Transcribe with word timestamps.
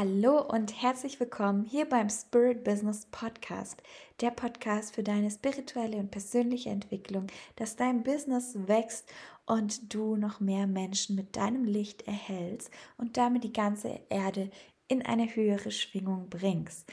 Hallo 0.00 0.40
und 0.40 0.80
herzlich 0.80 1.18
willkommen 1.18 1.64
hier 1.64 1.84
beim 1.84 2.08
Spirit 2.08 2.62
Business 2.62 3.06
Podcast, 3.10 3.82
der 4.20 4.30
Podcast 4.30 4.94
für 4.94 5.02
deine 5.02 5.28
spirituelle 5.28 5.96
und 5.96 6.12
persönliche 6.12 6.70
Entwicklung, 6.70 7.26
dass 7.56 7.74
dein 7.74 8.04
Business 8.04 8.56
wächst 8.68 9.12
und 9.44 9.92
du 9.92 10.14
noch 10.14 10.38
mehr 10.38 10.68
Menschen 10.68 11.16
mit 11.16 11.34
deinem 11.34 11.64
Licht 11.64 12.06
erhältst 12.06 12.70
und 12.96 13.16
damit 13.16 13.42
die 13.42 13.52
ganze 13.52 13.98
Erde 14.08 14.50
in 14.86 15.04
eine 15.04 15.34
höhere 15.34 15.72
Schwingung 15.72 16.28
bringst. 16.30 16.88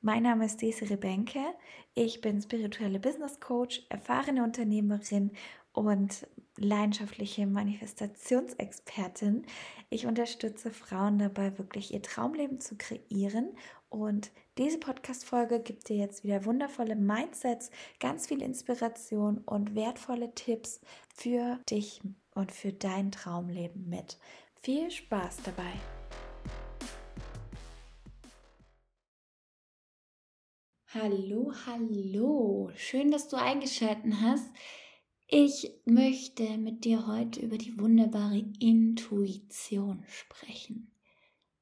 Mein 0.00 0.22
Name 0.22 0.46
ist 0.46 0.62
Desiree 0.62 0.96
Benke. 0.96 1.44
Ich 1.92 2.22
bin 2.22 2.40
spirituelle 2.40 3.00
Business 3.00 3.38
Coach, 3.38 3.84
erfahrene 3.90 4.42
Unternehmerin 4.42 5.30
und 5.74 6.26
leidenschaftliche 6.56 7.46
Manifestationsexpertin. 7.46 9.44
Ich 9.90 10.06
unterstütze 10.06 10.70
Frauen 10.70 11.18
dabei, 11.18 11.58
wirklich 11.58 11.92
ihr 11.92 12.02
Traumleben 12.02 12.60
zu 12.60 12.76
kreieren. 12.76 13.50
Und 13.88 14.30
diese 14.58 14.78
Podcast-Folge 14.78 15.60
gibt 15.60 15.88
dir 15.88 15.96
jetzt 15.96 16.24
wieder 16.24 16.44
wundervolle 16.44 16.96
Mindsets, 16.96 17.70
ganz 18.00 18.26
viel 18.26 18.42
Inspiration 18.42 19.38
und 19.38 19.74
wertvolle 19.74 20.34
Tipps 20.34 20.80
für 21.14 21.58
dich 21.70 22.00
und 22.34 22.52
für 22.52 22.72
dein 22.72 23.12
Traumleben 23.12 23.88
mit. 23.88 24.18
Viel 24.62 24.90
Spaß 24.90 25.38
dabei! 25.44 25.72
Hallo, 30.94 31.52
hallo. 31.66 32.70
Schön, 32.74 33.10
dass 33.10 33.28
du 33.28 33.36
eingeschaltet 33.36 34.14
hast. 34.22 34.48
Ich 35.28 35.72
möchte 35.84 36.56
mit 36.56 36.84
dir 36.84 37.08
heute 37.08 37.40
über 37.40 37.58
die 37.58 37.76
wunderbare 37.80 38.44
Intuition 38.60 40.04
sprechen. 40.06 40.92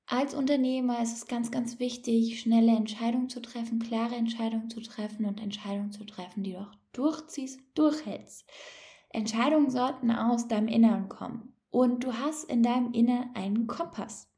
Als 0.04 0.34
Unternehmer 0.34 1.02
ist 1.02 1.16
es 1.16 1.26
ganz, 1.26 1.50
ganz 1.50 1.78
wichtig, 1.78 2.38
schnelle 2.38 2.76
Entscheidungen 2.76 3.30
zu 3.30 3.40
treffen, 3.40 3.78
klare 3.78 4.16
Entscheidungen 4.16 4.68
zu 4.68 4.82
treffen 4.82 5.24
und 5.24 5.40
Entscheidungen 5.40 5.92
zu 5.92 6.04
treffen, 6.04 6.42
die 6.42 6.52
du 6.52 6.58
auch 6.58 6.74
durchziehst, 6.92 7.58
durchhältst. 7.74 8.44
Entscheidungen 9.08 9.70
sollten 9.70 10.10
aus 10.10 10.46
deinem 10.46 10.68
Inneren 10.68 11.08
kommen. 11.08 11.54
Und 11.70 12.04
du 12.04 12.12
hast 12.12 12.44
in 12.50 12.62
deinem 12.62 12.92
Inneren 12.92 13.34
einen 13.34 13.66
Kompass. 13.66 14.30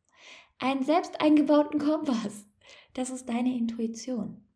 Einen 0.61 0.85
selbst 0.85 1.21
eingebauten 1.21 1.81
Kompass. 1.81 2.47
Das 2.95 3.11
ist 3.11 3.29
deine 3.29 3.57
Intuition. 3.57 4.47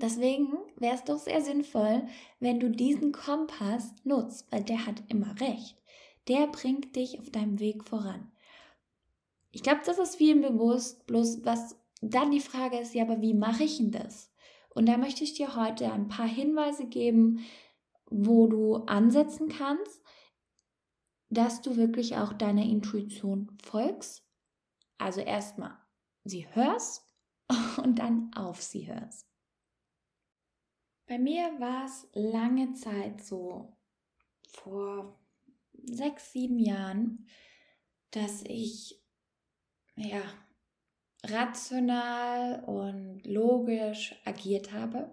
Deswegen 0.00 0.54
wäre 0.76 0.94
es 0.94 1.04
doch 1.04 1.18
sehr 1.18 1.42
sinnvoll, 1.42 2.06
wenn 2.38 2.58
du 2.58 2.70
diesen 2.70 3.12
Kompass 3.12 3.94
nutzt, 4.04 4.50
weil 4.50 4.64
der 4.64 4.86
hat 4.86 5.02
immer 5.08 5.38
recht. 5.40 5.76
Der 6.28 6.46
bringt 6.46 6.96
dich 6.96 7.18
auf 7.20 7.30
deinem 7.30 7.60
Weg 7.60 7.84
voran. 7.84 8.32
Ich 9.50 9.62
glaube, 9.62 9.80
das 9.84 9.98
ist 9.98 10.16
vielen 10.16 10.40
bewusst, 10.42 11.06
bloß 11.06 11.44
was 11.44 11.76
dann 12.00 12.30
die 12.30 12.40
Frage 12.40 12.78
ist, 12.78 12.94
ja, 12.94 13.04
aber 13.04 13.20
wie 13.20 13.34
mache 13.34 13.64
ich 13.64 13.76
denn 13.76 13.90
das? 13.90 14.32
Und 14.70 14.88
da 14.88 14.96
möchte 14.96 15.24
ich 15.24 15.34
dir 15.34 15.56
heute 15.56 15.92
ein 15.92 16.08
paar 16.08 16.28
Hinweise 16.28 16.86
geben, 16.86 17.44
wo 18.06 18.46
du 18.46 18.76
ansetzen 18.86 19.48
kannst, 19.48 20.02
dass 21.28 21.60
du 21.60 21.76
wirklich 21.76 22.16
auch 22.16 22.32
deiner 22.32 22.62
Intuition 22.62 23.56
folgst. 23.62 24.24
Also 24.98 25.20
erstmal 25.20 25.76
sie 26.24 26.46
hörst 26.54 27.04
und 27.82 27.98
dann 27.98 28.32
auf 28.34 28.62
sie 28.62 28.86
hörst. 28.86 29.29
Bei 31.10 31.18
mir 31.18 31.58
war 31.58 31.86
es 31.86 32.06
lange 32.12 32.70
Zeit 32.74 33.24
so, 33.24 33.76
vor 34.46 35.18
sechs, 35.82 36.30
sieben 36.30 36.60
Jahren, 36.60 37.26
dass 38.12 38.44
ich 38.44 39.02
ja 39.96 40.22
rational 41.24 42.62
und 42.62 43.26
logisch 43.26 44.14
agiert 44.24 44.72
habe, 44.72 45.10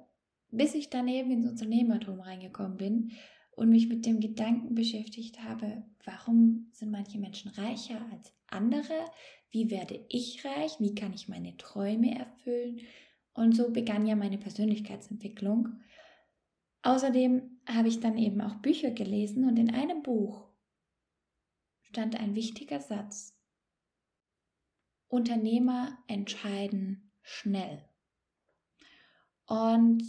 bis 0.52 0.76
ich 0.76 0.92
dann 0.92 1.08
eben 1.08 1.32
ins 1.32 1.50
Unternehmertum 1.50 2.20
reingekommen 2.20 2.78
bin 2.78 3.14
und 3.56 3.70
mich 3.70 3.90
mit 3.90 4.06
dem 4.06 4.20
Gedanken 4.20 4.76
beschäftigt 4.76 5.42
habe, 5.42 5.84
warum 6.04 6.70
sind 6.74 6.92
manche 6.92 7.18
Menschen 7.18 7.50
reicher 7.50 8.08
als 8.12 8.32
andere? 8.46 9.04
Wie 9.50 9.72
werde 9.72 10.06
ich 10.10 10.46
reich? 10.46 10.74
Wie 10.78 10.94
kann 10.94 11.14
ich 11.14 11.28
meine 11.28 11.58
Träume 11.58 12.20
erfüllen? 12.20 12.82
Und 13.38 13.56
so 13.56 13.72
begann 13.72 14.08
ja 14.08 14.16
meine 14.16 14.40
Persönlichkeitsentwicklung. 14.40 15.80
Außerdem 16.82 17.60
habe 17.68 17.88
ich 17.88 18.00
dann 18.00 18.18
eben 18.18 18.42
auch 18.42 18.56
Bücher 18.56 18.90
gelesen 18.90 19.48
und 19.48 19.58
in 19.58 19.72
einem 19.72 20.02
Buch 20.02 20.48
stand 21.84 22.20
ein 22.20 22.34
wichtiger 22.34 22.80
Satz. 22.80 23.40
Unternehmer 25.08 26.00
entscheiden 26.08 27.12
schnell. 27.22 27.88
Und 29.46 30.02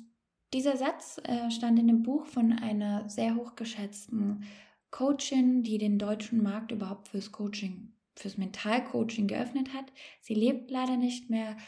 dieser 0.55 0.79
Satz 0.79 1.21
äh, 1.25 1.51
stand 1.51 1.79
in 1.79 1.87
dem 1.87 2.03
Buch 2.03 2.25
von 2.25 2.55
einer 2.55 3.11
sehr 3.11 3.37
hochgeschätzten 3.37 4.45
Coachin, 4.91 5.63
die 5.63 5.77
den 5.77 5.99
deutschen 5.99 6.43
Markt 6.43 6.73
überhaupt 6.73 7.09
fürs 7.09 7.31
Coaching, 7.31 7.93
fürs 8.17 8.39
Mentalcoaching 8.39 9.29
geöffnet 9.29 9.75
hat. 9.75 9.93
Sie 10.23 10.35
lebt 10.35 10.71
leider 10.71 10.97
nicht 10.97 11.29
mehr, 11.29 11.59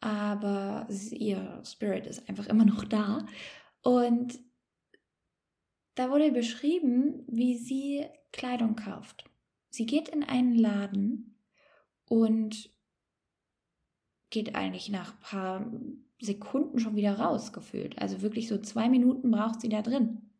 aber 0.00 0.86
ihr 1.10 1.62
Spirit 1.64 2.06
ist 2.06 2.28
einfach 2.28 2.46
immer 2.46 2.64
noch 2.64 2.84
da. 2.84 3.26
Und 3.82 4.38
da 5.94 6.10
wurde 6.10 6.30
beschrieben, 6.32 7.24
wie 7.26 7.56
sie 7.56 8.06
Kleidung 8.32 8.76
kauft. 8.76 9.24
Sie 9.70 9.86
geht 9.86 10.08
in 10.08 10.22
einen 10.22 10.54
Laden 10.54 11.38
und 12.06 12.70
geht 14.30 14.54
eigentlich 14.54 14.90
nach 14.90 15.14
ein 15.14 15.20
paar 15.20 15.72
Sekunden 16.20 16.78
schon 16.78 16.96
wieder 16.96 17.18
raus, 17.18 17.52
gefühlt. 17.52 17.98
Also 17.98 18.22
wirklich 18.22 18.48
so 18.48 18.58
zwei 18.58 18.88
Minuten 18.88 19.30
braucht 19.30 19.60
sie 19.60 19.68
da 19.68 19.82
drin. 19.82 20.30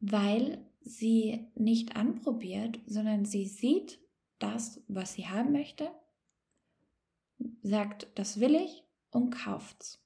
Weil 0.00 0.66
sie 0.80 1.50
nicht 1.54 1.96
anprobiert, 1.96 2.80
sondern 2.86 3.24
sie 3.24 3.46
sieht 3.46 3.98
das, 4.38 4.82
was 4.88 5.14
sie 5.14 5.26
haben 5.26 5.52
möchte 5.52 5.90
sagt, 7.62 8.08
das 8.14 8.40
will 8.40 8.54
ich 8.54 8.84
und 9.10 9.30
kauft's. 9.30 10.02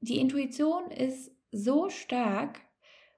Die 0.00 0.18
Intuition 0.18 0.90
ist 0.90 1.32
so 1.50 1.88
stark 1.90 2.60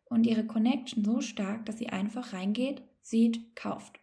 und 0.05 0.27
ihre 0.27 0.47
Connection 0.47 1.05
so 1.05 1.21
stark, 1.21 1.66
dass 1.66 1.78
sie 1.78 1.88
einfach 1.88 2.33
reingeht, 2.33 2.83
sieht, 3.03 3.55
kauft. 3.55 4.00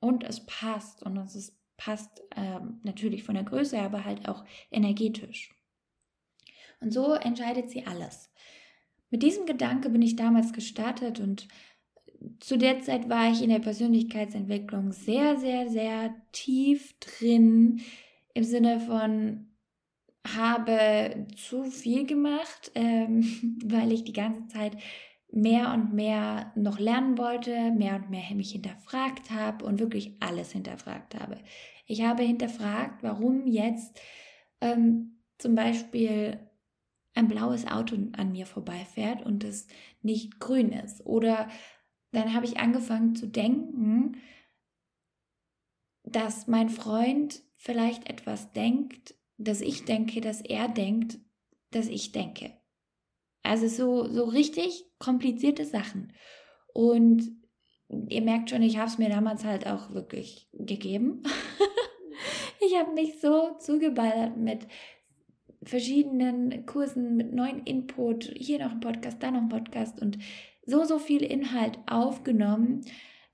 Und 0.00 0.24
es 0.24 0.46
passt 0.46 1.02
und 1.02 1.16
es 1.18 1.34
ist, 1.34 1.56
passt 1.76 2.22
äh, 2.36 2.60
natürlich 2.82 3.24
von 3.24 3.34
der 3.34 3.44
Größe, 3.44 3.78
aber 3.78 4.04
halt 4.04 4.28
auch 4.28 4.44
energetisch. 4.70 5.54
Und 6.80 6.92
so 6.92 7.12
entscheidet 7.12 7.70
sie 7.70 7.86
alles. 7.86 8.30
Mit 9.10 9.22
diesem 9.22 9.44
Gedanke 9.44 9.90
bin 9.90 10.02
ich 10.02 10.16
damals 10.16 10.52
gestartet 10.52 11.20
und 11.20 11.48
zu 12.38 12.56
der 12.56 12.80
Zeit 12.80 13.08
war 13.08 13.30
ich 13.30 13.42
in 13.42 13.50
der 13.50 13.58
Persönlichkeitsentwicklung 13.58 14.92
sehr, 14.92 15.38
sehr, 15.38 15.68
sehr 15.68 16.14
tief 16.32 16.94
drin 17.00 17.80
im 18.34 18.44
Sinne 18.44 18.80
von 18.80 19.46
habe 20.26 21.26
zu 21.36 21.64
viel 21.64 22.06
gemacht, 22.06 22.72
ähm, 22.74 23.58
weil 23.64 23.92
ich 23.92 24.04
die 24.04 24.12
ganze 24.12 24.46
Zeit 24.48 24.76
mehr 25.32 25.72
und 25.72 25.92
mehr 25.92 26.52
noch 26.56 26.78
lernen 26.78 27.16
wollte, 27.16 27.70
mehr 27.70 27.96
und 27.96 28.10
mehr 28.10 28.34
mich 28.34 28.52
hinterfragt 28.52 29.30
habe 29.30 29.64
und 29.64 29.78
wirklich 29.78 30.16
alles 30.20 30.52
hinterfragt 30.52 31.14
habe. 31.14 31.38
Ich 31.86 32.02
habe 32.02 32.22
hinterfragt, 32.22 33.02
warum 33.02 33.46
jetzt 33.46 34.00
ähm, 34.60 35.22
zum 35.38 35.54
Beispiel 35.54 36.38
ein 37.14 37.28
blaues 37.28 37.66
Auto 37.66 37.96
an 38.16 38.32
mir 38.32 38.46
vorbeifährt 38.46 39.24
und 39.24 39.44
es 39.44 39.66
nicht 40.02 40.40
grün 40.40 40.72
ist. 40.72 41.04
Oder 41.06 41.48
dann 42.12 42.34
habe 42.34 42.46
ich 42.46 42.58
angefangen 42.58 43.14
zu 43.14 43.26
denken, 43.26 44.16
dass 46.12 46.46
mein 46.46 46.68
Freund 46.68 47.42
vielleicht 47.56 48.08
etwas 48.08 48.52
denkt, 48.52 49.14
dass 49.38 49.60
ich 49.60 49.84
denke, 49.84 50.20
dass 50.20 50.40
er 50.40 50.68
denkt, 50.68 51.18
dass 51.70 51.88
ich 51.88 52.12
denke. 52.12 52.52
Also 53.42 53.68
so, 53.68 54.06
so 54.08 54.24
richtig 54.24 54.84
komplizierte 54.98 55.64
Sachen. 55.64 56.12
Und 56.72 57.30
ihr 58.08 58.22
merkt 58.22 58.50
schon, 58.50 58.62
ich 58.62 58.76
habe 58.76 58.88
es 58.88 58.98
mir 58.98 59.08
damals 59.08 59.44
halt 59.44 59.66
auch 59.66 59.92
wirklich 59.92 60.48
gegeben. 60.52 61.22
ich 62.66 62.76
habe 62.76 62.92
mich 62.92 63.20
so 63.20 63.56
zugeballert 63.58 64.36
mit 64.36 64.66
verschiedenen 65.62 66.66
Kursen, 66.66 67.16
mit 67.16 67.32
neuen 67.32 67.64
Input, 67.64 68.32
hier 68.36 68.58
noch 68.58 68.72
ein 68.72 68.80
Podcast, 68.80 69.22
da 69.22 69.30
noch 69.30 69.42
ein 69.42 69.48
Podcast 69.48 70.00
und 70.00 70.18
so, 70.64 70.84
so 70.84 70.98
viel 70.98 71.22
Inhalt 71.22 71.78
aufgenommen, 71.86 72.82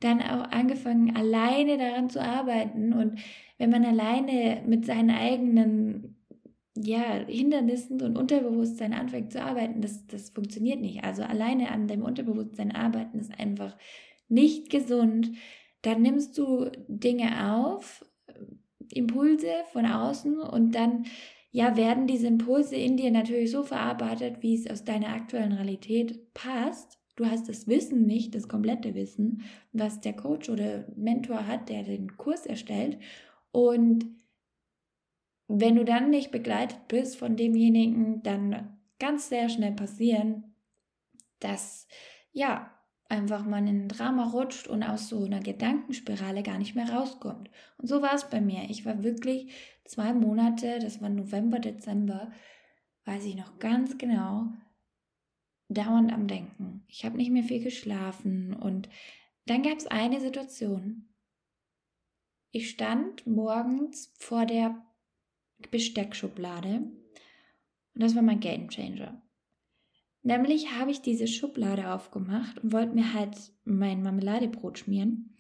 dann 0.01 0.21
auch 0.21 0.51
angefangen, 0.51 1.17
alleine 1.17 1.79
daran 1.79 2.11
zu 2.11 2.21
arbeiten. 2.21 2.93
Und 2.93 3.19
wenn 3.59 3.71
man 3.71 3.85
alleine 3.85 4.63
mit 4.67 4.85
seinen 4.85 5.11
eigenen 5.11 6.17
ja, 6.77 7.25
Hindernissen 7.27 8.03
und 8.03 8.19
Unterbewusstsein 8.19 8.93
anfängt 8.93 9.33
zu 9.33 9.43
arbeiten, 9.43 9.81
das, 9.81 10.07
das 10.07 10.31
funktioniert 10.31 10.81
nicht. 10.81 11.05
Also 11.05 11.23
alleine 11.23 11.71
an 11.71 11.89
dem 11.89 12.03
Unterbewusstsein 12.03 12.73
arbeiten 12.73 13.19
ist 13.19 13.39
einfach 13.39 13.77
nicht 14.29 14.71
gesund. 14.71 15.33
Dann 15.83 16.03
nimmst 16.03 16.37
du 16.37 16.71
Dinge 16.89 17.55
auf, 17.55 18.05
Impulse 18.93 19.51
von 19.73 19.87
außen 19.87 20.39
und 20.41 20.75
dann 20.75 21.07
ja 21.51 21.77
werden 21.77 22.07
diese 22.07 22.27
Impulse 22.27 22.77
in 22.77 22.97
dir 22.97 23.11
natürlich 23.11 23.51
so 23.51 23.63
verarbeitet, 23.63 24.43
wie 24.43 24.55
es 24.55 24.71
aus 24.71 24.85
deiner 24.85 25.09
aktuellen 25.09 25.53
Realität 25.53 26.35
passt. 26.35 26.99
Du 27.17 27.25
hast 27.27 27.49
das 27.49 27.67
Wissen 27.67 28.07
nicht, 28.07 28.35
das 28.35 28.47
komplette 28.47 28.95
Wissen, 28.95 29.43
was 29.73 30.01
der 30.01 30.13
Coach 30.15 30.51
oder 30.51 30.85
Mentor 30.97 31.47
hat, 31.47 31.71
der 31.71 31.83
den 31.83 32.17
Kurs 32.17 32.45
erstellt. 32.45 32.99
Und 33.53 34.07
wenn 35.49 35.77
du 35.77 35.85
dann 35.85 36.11
nicht 36.11 36.31
begleitet 36.31 36.89
bist 36.89 37.17
von 37.17 37.37
demjenigen, 37.37 38.23
dann 38.23 38.77
ganz 38.99 39.29
sehr 39.31 39.49
schnell 39.49 39.73
passieren, 39.73 40.55
dass 41.41 41.89
ja 42.33 42.71
einfach 43.09 43.45
man 43.45 43.67
in 43.67 43.85
ein 43.85 43.89
Drama 43.89 44.31
rutscht 44.31 44.67
und 44.67 44.83
aus 44.83 45.09
so 45.09 45.25
einer 45.25 45.41
Gedankenspirale 45.41 46.43
gar 46.43 46.59
nicht 46.59 46.75
mehr 46.75 46.91
rauskommt. 46.91 47.51
Und 47.79 47.89
so 47.89 48.03
war 48.03 48.15
es 48.15 48.29
bei 48.29 48.41
mir. 48.41 48.65
Ich 48.69 48.85
war 48.85 49.03
wirklich 49.03 49.53
zwei 49.85 50.13
Monate, 50.13 50.81
das 50.81 51.01
war 51.01 51.09
November, 51.09 51.61
Dezember, 51.61 52.31
weiß 53.05 53.25
ich 53.25 53.37
noch 53.37 53.59
ganz 53.59 53.97
genau, 53.97 54.49
dauernd 55.69 56.13
am 56.13 56.29
Denken. 56.29 56.85
Ich 56.89 57.05
habe 57.05 57.17
nicht 57.17 57.31
mehr 57.31 57.43
viel 57.43 57.63
geschlafen 57.63 58.55
und 58.55 58.89
dann 59.47 59.63
gab 59.63 59.79
es 59.79 59.87
eine 59.87 60.21
Situation. 60.21 61.09
Ich 62.51 62.71
stand 62.71 63.27
morgens 63.27 64.13
vor 64.19 64.47
der 64.47 64.85
Besteckschublade 65.71 66.77
und 67.95 68.03
das 68.03 68.15
war 68.15 68.23
mein 68.23 68.41
Game 68.41 68.69
Changer. 68.69 69.23
Nämlich 70.23 70.73
habe 70.73 70.91
ich 70.91 71.03
diese 71.03 71.29
Schublade 71.29 71.93
aufgemacht 71.93 72.59
und 72.59 72.73
wollte 72.73 72.95
mir 72.95 73.13
halt 73.13 73.53
mein 73.65 74.03
Marmeladebrot 74.03 74.79
schmieren. 74.79 75.37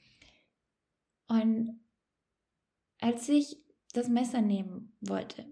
Und 1.26 1.80
als 3.00 3.28
ich 3.28 3.58
das 3.92 4.08
Messer 4.08 4.42
nehmen 4.42 4.96
wollte, 5.00 5.44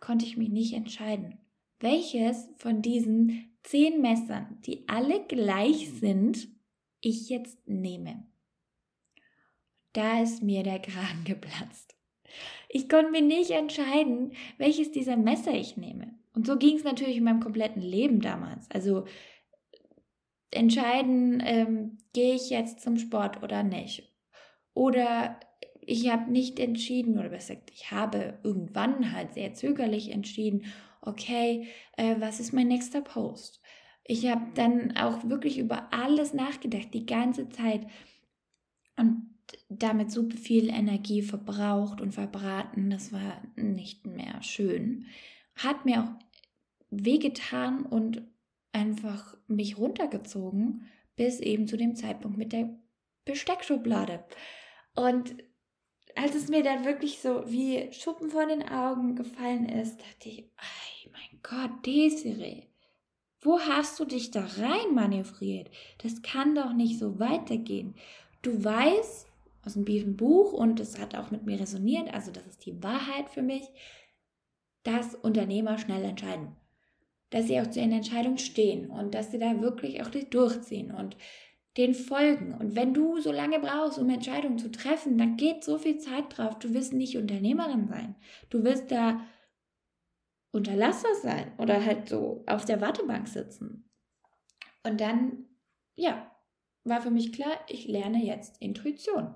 konnte 0.00 0.24
ich 0.26 0.36
mich 0.36 0.50
nicht 0.50 0.74
entscheiden, 0.74 1.38
welches 1.80 2.50
von 2.58 2.82
diesen 2.82 3.57
zehn 3.68 4.00
Messern, 4.00 4.58
die 4.66 4.88
alle 4.88 5.24
gleich 5.26 5.90
sind, 5.90 6.48
ich 7.00 7.28
jetzt 7.28 7.68
nehme. 7.68 8.26
Da 9.92 10.22
ist 10.22 10.42
mir 10.42 10.62
der 10.62 10.80
Kragen 10.80 11.22
geplatzt. 11.24 11.96
Ich 12.68 12.88
konnte 12.88 13.10
mir 13.10 13.22
nicht 13.22 13.50
entscheiden, 13.50 14.32
welches 14.58 14.90
dieser 14.90 15.16
Messer 15.16 15.52
ich 15.52 15.76
nehme. 15.76 16.14
Und 16.34 16.46
so 16.46 16.56
ging 16.56 16.76
es 16.76 16.84
natürlich 16.84 17.16
in 17.16 17.24
meinem 17.24 17.40
kompletten 17.40 17.82
Leben 17.82 18.20
damals. 18.20 18.70
Also 18.70 19.06
entscheiden, 20.50 21.42
ähm, 21.44 21.98
gehe 22.12 22.34
ich 22.34 22.50
jetzt 22.50 22.80
zum 22.80 22.98
Sport 22.98 23.42
oder 23.42 23.62
nicht. 23.62 24.14
Oder 24.74 25.40
ich 25.80 26.10
habe 26.10 26.30
nicht 26.30 26.58
entschieden, 26.60 27.18
oder 27.18 27.30
besser 27.30 27.54
gesagt, 27.54 27.72
ich 27.74 27.90
habe 27.90 28.38
irgendwann 28.42 29.12
halt 29.12 29.34
sehr 29.34 29.54
zögerlich 29.54 30.10
entschieden, 30.10 30.66
okay, 31.08 31.68
äh, 31.96 32.16
was 32.18 32.40
ist 32.40 32.52
mein 32.52 32.68
nächster 32.68 33.00
Post? 33.00 33.60
Ich 34.04 34.26
habe 34.26 34.46
dann 34.54 34.96
auch 34.96 35.28
wirklich 35.28 35.58
über 35.58 35.92
alles 35.92 36.32
nachgedacht, 36.32 36.94
die 36.94 37.06
ganze 37.06 37.48
Zeit. 37.48 37.86
Und 38.96 39.28
damit 39.68 40.10
so 40.10 40.28
viel 40.30 40.68
Energie 40.68 41.22
verbraucht 41.22 42.00
und 42.00 42.12
verbraten, 42.12 42.90
das 42.90 43.12
war 43.12 43.42
nicht 43.56 44.06
mehr 44.06 44.42
schön. 44.42 45.06
Hat 45.54 45.84
mir 45.84 46.02
auch 46.02 46.28
wehgetan 46.90 47.84
und 47.84 48.22
einfach 48.72 49.36
mich 49.46 49.78
runtergezogen, 49.78 50.86
bis 51.16 51.40
eben 51.40 51.66
zu 51.66 51.76
dem 51.76 51.94
Zeitpunkt 51.94 52.38
mit 52.38 52.52
der 52.52 52.70
Besteckschublade. 53.24 54.24
Und 54.94 55.36
als 56.16 56.34
es 56.34 56.48
mir 56.48 56.62
dann 56.62 56.84
wirklich 56.84 57.20
so 57.20 57.44
wie 57.50 57.92
Schuppen 57.92 58.30
vor 58.30 58.46
den 58.46 58.68
Augen 58.68 59.14
gefallen 59.14 59.68
ist, 59.68 60.00
dachte 60.00 60.28
ich, 60.28 60.44
oh 60.44 60.97
mein 61.18 61.40
Gott, 61.42 61.86
Desiree, 61.86 62.64
wo 63.40 63.58
hast 63.60 63.98
du 64.00 64.04
dich 64.04 64.30
da 64.30 64.44
rein 64.58 64.94
manövriert? 64.94 65.70
Das 66.02 66.22
kann 66.22 66.54
doch 66.54 66.72
nicht 66.72 66.98
so 66.98 67.18
weitergehen. 67.18 67.94
Du 68.42 68.64
weißt 68.64 69.26
aus 69.64 69.74
dem 69.74 70.16
Buch 70.16 70.52
und 70.52 70.80
es 70.80 70.98
hat 70.98 71.14
auch 71.14 71.30
mit 71.30 71.44
mir 71.44 71.58
resoniert, 71.60 72.12
also 72.14 72.30
das 72.30 72.46
ist 72.46 72.64
die 72.66 72.82
Wahrheit 72.82 73.30
für 73.30 73.42
mich, 73.42 73.64
dass 74.82 75.14
Unternehmer 75.14 75.78
schnell 75.78 76.04
entscheiden 76.04 76.56
dass 77.30 77.46
sie 77.46 77.60
auch 77.60 77.66
zu 77.66 77.80
ihren 77.80 77.92
Entscheidungen 77.92 78.38
stehen 78.38 78.90
und 78.90 79.14
dass 79.14 79.30
sie 79.30 79.38
da 79.38 79.60
wirklich 79.60 80.02
auch 80.02 80.08
durchziehen 80.08 80.90
und 80.92 81.16
den 81.76 81.94
folgen. 81.94 82.54
Und 82.54 82.74
wenn 82.74 82.94
du 82.94 83.20
so 83.20 83.30
lange 83.30 83.60
brauchst, 83.60 83.98
um 83.98 84.08
Entscheidungen 84.10 84.58
zu 84.58 84.70
treffen, 84.70 85.18
dann 85.18 85.36
geht 85.36 85.62
so 85.62 85.78
viel 85.78 85.98
Zeit 85.98 86.36
drauf. 86.36 86.58
Du 86.58 86.72
wirst 86.74 86.92
nicht 86.92 87.16
Unternehmerin 87.16 87.86
sein. 87.86 88.16
Du 88.50 88.64
wirst 88.64 88.90
da 88.90 89.20
Unterlasser 90.50 91.14
sein 91.22 91.52
oder 91.58 91.84
halt 91.84 92.08
so 92.08 92.44
auf 92.46 92.64
der 92.64 92.80
Wartebank 92.80 93.28
sitzen. 93.28 93.88
Und 94.82 95.00
dann, 95.00 95.44
ja, 95.94 96.30
war 96.84 97.02
für 97.02 97.10
mich 97.10 97.32
klar, 97.32 97.52
ich 97.68 97.86
lerne 97.86 98.24
jetzt 98.24 98.60
Intuition. 98.60 99.34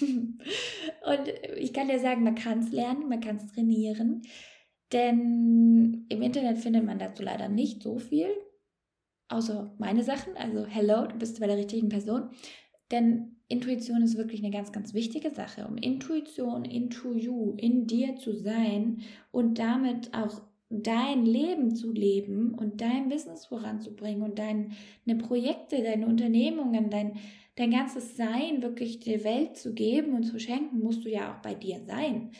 und 0.00 1.28
ich 1.56 1.72
kann 1.72 1.88
dir 1.88 1.98
sagen, 1.98 2.22
man 2.22 2.34
kann 2.34 2.60
es 2.60 2.72
lernen, 2.72 3.08
man 3.08 3.20
kann 3.20 3.36
es 3.36 3.46
trainieren. 3.48 4.22
Denn 4.92 6.06
im 6.08 6.22
Internet 6.22 6.58
findet 6.58 6.84
man 6.84 6.98
dazu 6.98 7.22
leider 7.22 7.48
nicht 7.48 7.82
so 7.82 7.98
viel, 7.98 8.28
außer 9.28 9.74
meine 9.78 10.02
Sachen. 10.02 10.36
Also, 10.36 10.66
hello, 10.66 11.06
du 11.06 11.16
bist 11.16 11.40
bei 11.40 11.46
der 11.46 11.56
richtigen 11.56 11.88
Person. 11.88 12.30
Denn 12.90 13.36
Intuition 13.48 14.02
ist 14.02 14.16
wirklich 14.16 14.42
eine 14.42 14.52
ganz, 14.52 14.72
ganz 14.72 14.94
wichtige 14.94 15.30
Sache. 15.30 15.66
Um 15.66 15.76
Intuition, 15.76 16.64
into 16.64 17.14
you, 17.14 17.54
in 17.56 17.86
dir 17.86 18.16
zu 18.16 18.32
sein 18.32 19.02
und 19.30 19.58
damit 19.58 20.14
auch 20.14 20.40
dein 20.82 21.24
Leben 21.24 21.74
zu 21.74 21.92
leben 21.92 22.54
und 22.54 22.80
dein 22.80 23.08
Business 23.08 23.46
voranzubringen 23.46 24.22
und 24.22 24.38
deine 24.38 25.18
Projekte, 25.18 25.82
deine 25.82 26.06
Unternehmungen, 26.06 26.90
dein, 26.90 27.16
dein 27.56 27.70
ganzes 27.70 28.16
Sein 28.16 28.62
wirklich 28.62 29.00
der 29.00 29.24
Welt 29.24 29.56
zu 29.56 29.74
geben 29.74 30.14
und 30.14 30.24
zu 30.24 30.38
schenken, 30.38 30.80
musst 30.80 31.04
du 31.04 31.10
ja 31.10 31.32
auch 31.32 31.42
bei 31.42 31.54
dir 31.54 31.80
sein. 31.80 32.32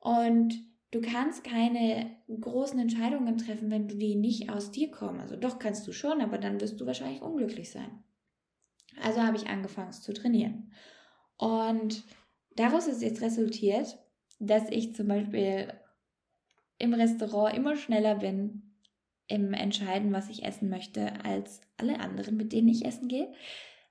Und 0.00 0.68
Du 0.90 1.02
kannst 1.02 1.44
keine 1.44 2.16
großen 2.28 2.78
Entscheidungen 2.78 3.36
treffen, 3.36 3.70
wenn 3.70 3.88
die 3.88 4.14
nicht 4.14 4.48
aus 4.48 4.70
dir 4.70 4.90
kommen. 4.90 5.20
Also 5.20 5.36
doch 5.36 5.58
kannst 5.58 5.86
du 5.86 5.92
schon, 5.92 6.22
aber 6.22 6.38
dann 6.38 6.60
wirst 6.60 6.80
du 6.80 6.86
wahrscheinlich 6.86 7.20
unglücklich 7.20 7.70
sein. 7.70 8.02
Also 9.02 9.22
habe 9.22 9.36
ich 9.36 9.48
angefangen 9.48 9.92
zu 9.92 10.14
trainieren. 10.14 10.72
Und 11.36 12.04
daraus 12.56 12.86
ist 12.86 13.02
jetzt 13.02 13.20
resultiert, 13.20 13.98
dass 14.38 14.70
ich 14.70 14.94
zum 14.94 15.08
Beispiel 15.08 15.74
im 16.78 16.94
Restaurant 16.94 17.56
immer 17.56 17.76
schneller 17.76 18.16
bin 18.16 18.62
im 19.26 19.52
Entscheiden, 19.52 20.12
was 20.12 20.30
ich 20.30 20.44
essen 20.44 20.70
möchte, 20.70 21.24
als 21.24 21.60
alle 21.76 22.00
anderen, 22.00 22.36
mit 22.36 22.52
denen 22.52 22.68
ich 22.68 22.84
essen 22.84 23.08
gehe. 23.08 23.32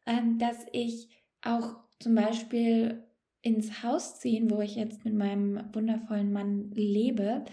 Ähm, 0.06 0.40
dass 0.40 0.66
ich 0.72 1.10
auch 1.42 1.76
zum 2.00 2.16
Beispiel 2.16 3.04
ins 3.42 3.84
Haus 3.84 4.20
ziehen, 4.20 4.50
wo 4.50 4.62
ich 4.62 4.76
jetzt 4.76 5.06
mit 5.06 5.14
meinem 5.14 5.74
wundervollen 5.74 6.32
Mann 6.34 6.72
lebe, 6.72 7.46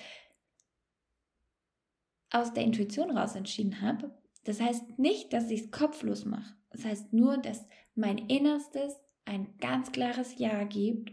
aus 2.31 2.53
der 2.53 2.65
Intuition 2.65 3.17
raus 3.17 3.37
entschieden 3.37 3.81
habe. 3.81 4.11
Das 4.45 4.61
heißt 4.61 4.99
nicht, 4.99 5.33
dass 5.33 5.51
ich 5.51 5.61
es 5.63 5.71
kopflos 5.71 6.25
mache. 6.25 6.55
Das 6.71 6.85
heißt 6.85 7.13
nur, 7.13 7.39
dass 7.39 7.67
mein 7.95 8.19
Innerstes 8.19 8.95
ein 9.25 9.57
ganz 9.59 9.93
klares 9.93 10.39
Ja 10.39 10.65
gibt 10.65 11.13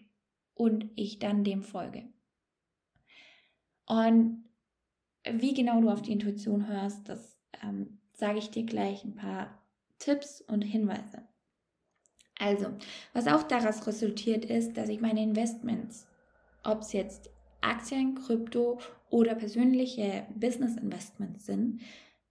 und 0.54 0.90
ich 0.96 1.20
dann 1.20 1.44
dem 1.44 1.62
folge. 1.62 2.10
Und 3.92 4.46
wie 5.30 5.54
genau 5.54 5.82
du 5.82 5.90
auf 5.90 6.02
die 6.02 6.14
Intuition 6.14 6.66
hörst, 6.66 7.10
das 7.10 7.38
ähm, 7.62 8.00
sage 8.14 8.40
ich 8.40 8.50
dir 8.50 8.64
gleich 8.64 9.04
ein 9.04 9.16
paar 9.16 9.62
Tipps 10.00 10.40
und 10.40 10.62
Hinweise. 10.62 11.28
Also, 12.40 12.68
was 13.12 13.28
auch 13.28 13.44
daraus 13.44 13.86
resultiert 13.86 14.46
ist, 14.46 14.78
dass 14.78 14.88
ich 14.88 15.02
meine 15.02 15.22
Investments, 15.22 16.08
ob 16.64 16.84
es 16.84 16.94
jetzt 16.94 17.32
Aktien, 17.60 18.16
Krypto 18.16 18.80
oder 19.10 19.36
persönliche 19.36 20.26
Business 20.36 20.78
Investments 20.78 21.46
sind, 21.46 21.82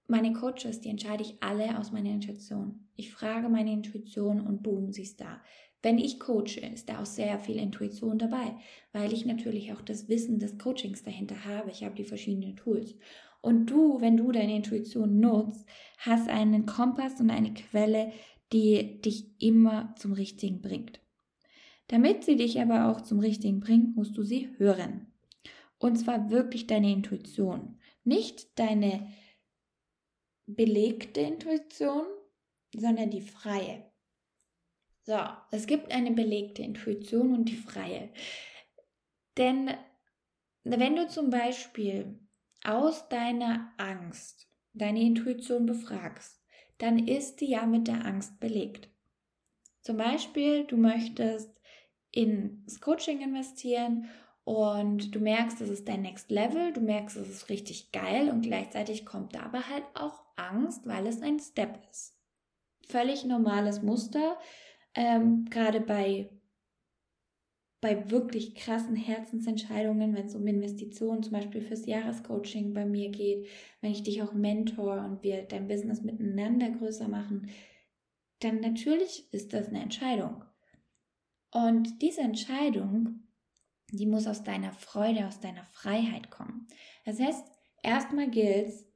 meine 0.07 0.33
Coaches, 0.33 0.81
die 0.81 0.89
entscheide 0.89 1.23
ich 1.23 1.43
alle 1.43 1.79
aus 1.79 1.93
meiner 1.93 2.09
Intuition. 2.09 2.89
Ich 2.97 3.13
frage 3.13 3.51
meine 3.51 3.75
Intuition 3.75 4.41
und 4.41 4.63
boom, 4.63 4.93
sie 4.93 5.03
ist 5.03 5.21
da. 5.21 5.43
Wenn 5.83 5.99
ich 5.99 6.21
coache, 6.21 6.61
ist 6.61 6.89
da 6.89 7.01
auch 7.01 7.07
sehr 7.07 7.39
viel 7.39 7.57
Intuition 7.57 8.19
dabei, 8.19 8.57
weil 8.93 9.13
ich 9.13 9.25
natürlich 9.25 9.73
auch 9.73 9.81
das 9.81 10.09
Wissen 10.09 10.39
des 10.39 10.59
Coachings 10.59 11.03
dahinter 11.03 11.45
habe. 11.45 11.71
Ich 11.71 11.85
habe 11.85 11.95
die 11.95 12.05
verschiedenen 12.05 12.57
Tools. 12.57 12.95
Und 13.41 13.67
du, 13.67 14.01
wenn 14.01 14.19
du 14.19 14.31
deine 14.33 14.57
Intuition 14.57 15.21
nutzt, 15.21 15.67
hast 15.99 16.29
einen 16.29 16.67
Kompass 16.67 17.21
und 17.21 17.31
eine 17.31 17.55
Quelle, 17.55 18.13
die 18.53 19.01
dich 19.01 19.41
immer 19.41 19.95
zum 19.97 20.13
Richtigen 20.13 20.61
bringt. 20.61 21.01
Damit 21.89 22.25
sie 22.25 22.37
dich 22.37 22.61
aber 22.61 22.89
auch 22.89 23.01
zum 23.01 23.19
Richtigen 23.19 23.61
bringt, 23.61 23.97
musst 23.97 24.17
du 24.17 24.23
sie 24.23 24.51
hören. 24.59 25.07
Und 25.79 25.97
zwar 25.97 26.31
wirklich 26.31 26.67
deine 26.67 26.93
Intuition, 26.93 27.79
nicht 28.05 28.59
deine 28.59 29.09
belegte 30.47 31.21
Intuition, 31.21 32.05
sondern 32.77 33.11
die 33.11 33.23
freie. 33.23 33.90
So, 35.11 35.19
es 35.51 35.67
gibt 35.67 35.91
eine 35.91 36.13
belegte 36.13 36.63
Intuition 36.63 37.35
und 37.35 37.49
die 37.49 37.57
freie. 37.57 38.11
Denn 39.37 39.73
wenn 40.63 40.95
du 40.95 41.09
zum 41.09 41.31
Beispiel 41.31 42.17
aus 42.63 43.09
deiner 43.09 43.73
Angst 43.77 44.49
deine 44.73 45.01
Intuition 45.01 45.67
befragst, 45.67 46.41
dann 46.79 47.09
ist 47.09 47.41
die 47.41 47.51
ja 47.51 47.67
mit 47.67 47.89
der 47.89 48.07
Angst 48.07 48.39
belegt. 48.39 48.89
Zum 49.81 49.97
Beispiel, 49.97 50.63
du 50.63 50.77
möchtest 50.77 51.61
ins 52.13 52.81
Coaching 52.81 53.21
investieren 53.21 54.09
und 54.45 55.13
du 55.13 55.19
merkst, 55.19 55.61
das 55.61 55.71
ist 55.71 55.89
dein 55.89 56.03
Next 56.03 56.31
Level, 56.31 56.73
du 56.73 56.83
merkst, 56.83 57.17
es 57.17 57.29
ist 57.29 57.49
richtig 57.49 57.91
geil 57.91 58.31
und 58.31 58.43
gleichzeitig 58.43 59.05
kommt 59.05 59.35
da 59.35 59.41
aber 59.41 59.69
halt 59.69 59.87
auch 59.95 60.23
Angst, 60.37 60.87
weil 60.87 61.09
es 61.09 61.21
ein 61.21 61.41
Step 61.41 61.81
ist. 61.91 62.17
Völlig 62.87 63.25
normales 63.25 63.83
Muster, 63.83 64.39
ähm, 64.95 65.47
gerade 65.51 65.81
bei, 65.81 66.31
bei 67.81 68.11
wirklich 68.11 68.55
krassen 68.55 68.97
Herzensentscheidungen, 68.97 70.15
wenn 70.15 70.27
es 70.27 70.35
um 70.35 70.47
Investitionen 70.47 71.23
zum 71.23 71.33
Beispiel 71.33 71.63
fürs 71.63 71.87
Jahrescoaching 71.87 72.75
bei 72.75 72.85
mir 72.85 73.11
geht, 73.11 73.49
wenn 73.81 73.93
ich 73.93 74.03
dich 74.03 74.23
auch 74.23 74.33
mentor 74.33 75.05
und 75.05 75.23
wir 75.23 75.43
dein 75.43 75.69
Business 75.69 76.03
miteinander 76.03 76.71
größer 76.71 77.09
machen, 77.09 77.51
dann 78.41 78.61
natürlich 78.61 79.33
ist 79.33 79.53
das 79.53 79.69
eine 79.69 79.83
Entscheidung. 79.83 80.45
Und 81.53 82.01
diese 82.03 82.21
Entscheidung, 82.21 83.25
die 83.91 84.07
muss 84.07 84.27
aus 84.27 84.45
deiner 84.45 84.73
Freude, 84.73 85.27
aus 85.27 85.41
deiner 85.41 85.65
Freiheit 85.65 86.31
kommen. 86.31 86.69
Das 87.05 87.19
heißt, 87.19 87.45
erstmal 87.83 88.31
gilt 88.31 88.69
es, 88.69 88.87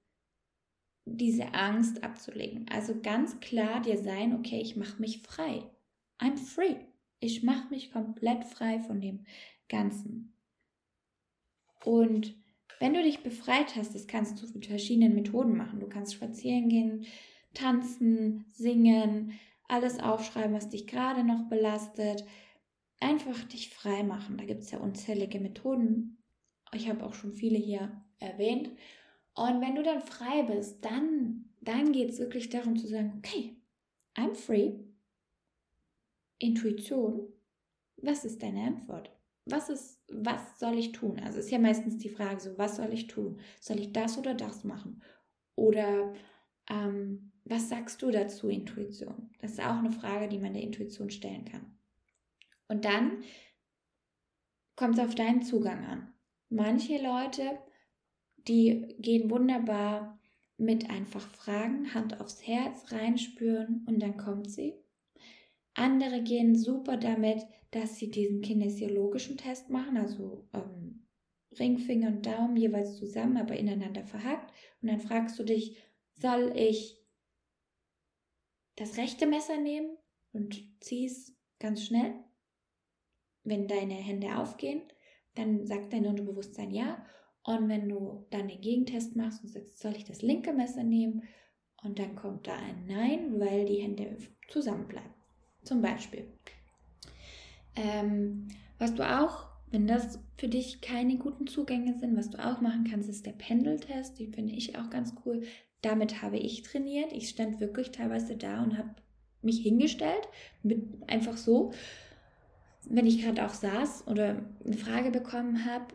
diese 1.06 1.52
Angst 1.52 2.02
abzulegen. 2.02 2.66
Also 2.70 3.00
ganz 3.00 3.38
klar 3.40 3.82
dir 3.82 3.98
sein, 3.98 4.34
okay, 4.34 4.60
ich 4.60 4.76
mache 4.76 5.00
mich 5.00 5.20
frei. 5.20 5.70
I'm 6.18 6.36
free. 6.36 6.76
Ich 7.20 7.42
mache 7.42 7.68
mich 7.70 7.90
komplett 7.90 8.44
frei 8.44 8.80
von 8.80 9.00
dem 9.00 9.24
Ganzen. 9.68 10.36
Und 11.84 12.34
wenn 12.80 12.94
du 12.94 13.02
dich 13.02 13.22
befreit 13.22 13.76
hast, 13.76 13.94
das 13.94 14.06
kannst 14.06 14.42
du 14.42 14.46
mit 14.52 14.66
verschiedenen 14.66 15.14
Methoden 15.14 15.56
machen. 15.56 15.80
Du 15.80 15.88
kannst 15.88 16.14
spazieren 16.14 16.68
gehen, 16.68 17.06
tanzen, 17.52 18.46
singen, 18.52 19.32
alles 19.68 20.00
aufschreiben, 20.00 20.54
was 20.54 20.68
dich 20.68 20.86
gerade 20.86 21.24
noch 21.24 21.48
belastet. 21.48 22.24
Einfach 23.00 23.42
dich 23.44 23.70
frei 23.70 24.02
machen. 24.02 24.36
Da 24.36 24.44
gibt 24.44 24.62
es 24.62 24.70
ja 24.70 24.78
unzählige 24.78 25.40
Methoden. 25.40 26.18
Ich 26.72 26.88
habe 26.88 27.04
auch 27.04 27.14
schon 27.14 27.32
viele 27.32 27.58
hier 27.58 28.04
erwähnt. 28.18 28.70
Und 29.34 29.60
wenn 29.60 29.74
du 29.74 29.82
dann 29.82 30.00
frei 30.00 30.42
bist, 30.42 30.84
dann, 30.84 31.46
dann 31.60 31.92
geht 31.92 32.10
es 32.10 32.18
wirklich 32.18 32.50
darum 32.50 32.76
zu 32.76 32.86
sagen, 32.86 33.14
okay, 33.18 33.56
I'm 34.16 34.34
free. 34.34 34.83
Intuition, 36.38 37.32
was 37.96 38.24
ist 38.24 38.42
deine 38.42 38.64
Antwort? 38.64 39.10
Was 39.46 39.68
ist, 39.68 40.02
was 40.08 40.58
soll 40.58 40.78
ich 40.78 40.92
tun? 40.92 41.20
Also 41.20 41.38
ist 41.38 41.50
ja 41.50 41.58
meistens 41.58 41.98
die 41.98 42.08
Frage 42.08 42.40
so, 42.40 42.56
was 42.56 42.76
soll 42.76 42.92
ich 42.92 43.06
tun? 43.06 43.40
Soll 43.60 43.78
ich 43.78 43.92
das 43.92 44.16
oder 44.16 44.34
das 44.34 44.64
machen? 44.64 45.02
Oder 45.54 46.14
ähm, 46.70 47.32
was 47.44 47.68
sagst 47.68 48.00
du 48.00 48.10
dazu, 48.10 48.48
Intuition? 48.48 49.30
Das 49.40 49.52
ist 49.52 49.60
auch 49.60 49.78
eine 49.78 49.92
Frage, 49.92 50.28
die 50.28 50.38
man 50.38 50.54
der 50.54 50.62
Intuition 50.62 51.10
stellen 51.10 51.44
kann. 51.44 51.76
Und 52.68 52.86
dann 52.86 53.22
kommt 54.76 54.98
es 54.98 55.04
auf 55.04 55.14
deinen 55.14 55.42
Zugang 55.42 55.84
an. 55.84 56.14
Manche 56.48 56.96
Leute, 57.02 57.58
die 58.48 58.96
gehen 58.98 59.30
wunderbar 59.30 60.18
mit 60.56 60.88
einfach 60.88 61.26
Fragen, 61.28 61.92
Hand 61.94 62.20
aufs 62.20 62.46
Herz, 62.46 62.92
reinspüren 62.92 63.84
und 63.86 64.00
dann 64.00 64.16
kommt 64.16 64.50
sie. 64.50 64.74
Andere 65.74 66.22
gehen 66.22 66.56
super 66.56 66.96
damit, 66.96 67.44
dass 67.70 67.96
sie 67.96 68.10
diesen 68.10 68.40
kinesiologischen 68.40 69.36
Test 69.36 69.70
machen, 69.70 69.96
also 69.96 70.48
ähm, 70.52 71.08
Ringfinger 71.58 72.08
und 72.08 72.26
Daumen 72.26 72.56
jeweils 72.56 72.96
zusammen, 72.96 73.36
aber 73.36 73.56
ineinander 73.56 74.04
verhackt. 74.04 74.52
Und 74.80 74.88
dann 74.88 75.00
fragst 75.00 75.38
du 75.38 75.44
dich, 75.44 75.82
soll 76.14 76.52
ich 76.56 77.00
das 78.76 78.96
rechte 78.96 79.26
Messer 79.26 79.60
nehmen 79.60 79.96
und 80.32 80.64
zieh's 80.80 81.36
ganz 81.58 81.84
schnell. 81.84 82.14
Wenn 83.42 83.68
deine 83.68 83.94
Hände 83.94 84.38
aufgehen, 84.38 84.82
dann 85.34 85.66
sagt 85.66 85.92
dein 85.92 86.06
Unterbewusstsein 86.06 86.70
ja. 86.70 87.04
Und 87.42 87.68
wenn 87.68 87.88
du 87.88 88.26
dann 88.30 88.48
den 88.48 88.60
Gegentest 88.60 89.16
machst 89.16 89.42
und 89.42 89.50
sagst, 89.50 89.78
soll 89.78 89.96
ich 89.96 90.04
das 90.04 90.22
linke 90.22 90.52
Messer 90.52 90.82
nehmen? 90.82 91.24
Und 91.82 91.98
dann 91.98 92.16
kommt 92.16 92.46
da 92.46 92.56
ein 92.56 92.86
Nein, 92.86 93.38
weil 93.38 93.66
die 93.66 93.82
Hände 93.82 94.16
zusammenbleiben. 94.48 95.12
Zum 95.64 95.82
Beispiel. 95.82 96.26
Ähm, 97.74 98.48
was 98.78 98.94
du 98.94 99.02
auch, 99.02 99.46
wenn 99.70 99.86
das 99.86 100.20
für 100.36 100.48
dich 100.48 100.80
keine 100.80 101.16
guten 101.16 101.46
Zugänge 101.46 101.98
sind, 101.98 102.16
was 102.16 102.30
du 102.30 102.38
auch 102.38 102.60
machen 102.60 102.86
kannst, 102.88 103.08
ist 103.08 103.26
der 103.26 103.32
Pendeltest. 103.32 104.18
Den 104.18 104.32
finde 104.32 104.54
ich 104.54 104.78
auch 104.78 104.90
ganz 104.90 105.14
cool. 105.24 105.42
Damit 105.82 106.22
habe 106.22 106.38
ich 106.38 106.62
trainiert. 106.62 107.12
Ich 107.12 107.28
stand 107.28 107.60
wirklich 107.60 107.90
teilweise 107.90 108.36
da 108.36 108.62
und 108.62 108.78
habe 108.78 108.94
mich 109.42 109.60
hingestellt, 109.60 110.28
mit 110.62 110.82
einfach 111.08 111.36
so. 111.36 111.72
Wenn 112.86 113.06
ich 113.06 113.22
gerade 113.22 113.44
auch 113.44 113.54
saß 113.54 114.06
oder 114.06 114.44
eine 114.64 114.76
Frage 114.76 115.10
bekommen 115.10 115.64
habe, 115.64 115.94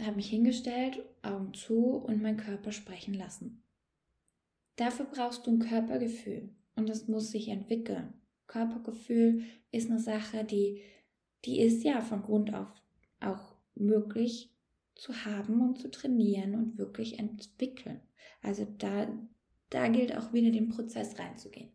habe 0.00 0.16
mich 0.16 0.28
hingestellt, 0.28 1.02
Augen 1.22 1.52
zu 1.54 1.96
und 1.96 2.22
meinen 2.22 2.38
Körper 2.38 2.72
sprechen 2.72 3.14
lassen. 3.14 3.62
Dafür 4.76 5.06
brauchst 5.06 5.46
du 5.46 5.52
ein 5.52 5.58
Körpergefühl 5.58 6.48
und 6.76 6.88
das 6.88 7.08
muss 7.08 7.30
sich 7.30 7.48
entwickeln. 7.48 8.14
Körpergefühl 8.46 9.44
ist 9.70 9.90
eine 9.90 10.00
Sache, 10.00 10.44
die, 10.44 10.82
die 11.44 11.60
ist 11.60 11.84
ja 11.84 12.00
von 12.00 12.22
Grund 12.22 12.54
auf 12.54 12.68
auch 13.20 13.54
möglich 13.74 14.50
zu 14.94 15.24
haben 15.24 15.60
und 15.62 15.78
zu 15.78 15.90
trainieren 15.90 16.54
und 16.54 16.78
wirklich 16.78 17.18
entwickeln. 17.18 18.00
Also 18.42 18.66
da, 18.78 19.08
da 19.70 19.88
gilt 19.88 20.16
auch 20.16 20.32
wieder 20.32 20.50
den 20.50 20.68
Prozess 20.68 21.18
reinzugehen. 21.18 21.72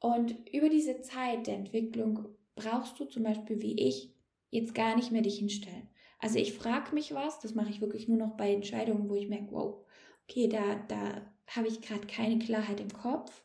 Und 0.00 0.36
über 0.52 0.68
diese 0.68 1.00
Zeit 1.00 1.46
der 1.46 1.56
Entwicklung 1.56 2.28
brauchst 2.54 2.98
du 3.00 3.04
zum 3.04 3.24
Beispiel 3.24 3.60
wie 3.60 3.80
ich 3.80 4.14
jetzt 4.50 4.74
gar 4.74 4.96
nicht 4.96 5.10
mehr 5.10 5.22
dich 5.22 5.38
hinstellen. 5.38 5.88
Also 6.18 6.38
ich 6.38 6.54
frage 6.54 6.94
mich 6.94 7.12
was, 7.14 7.40
das 7.40 7.54
mache 7.54 7.70
ich 7.70 7.80
wirklich 7.80 8.08
nur 8.08 8.18
noch 8.18 8.36
bei 8.36 8.52
Entscheidungen, 8.52 9.08
wo 9.08 9.14
ich 9.14 9.28
merke, 9.28 9.50
wow, 9.50 9.84
okay, 10.24 10.48
da, 10.48 10.76
da 10.88 11.30
habe 11.48 11.68
ich 11.68 11.80
gerade 11.82 12.06
keine 12.06 12.38
Klarheit 12.38 12.80
im 12.80 12.92
Kopf, 12.92 13.44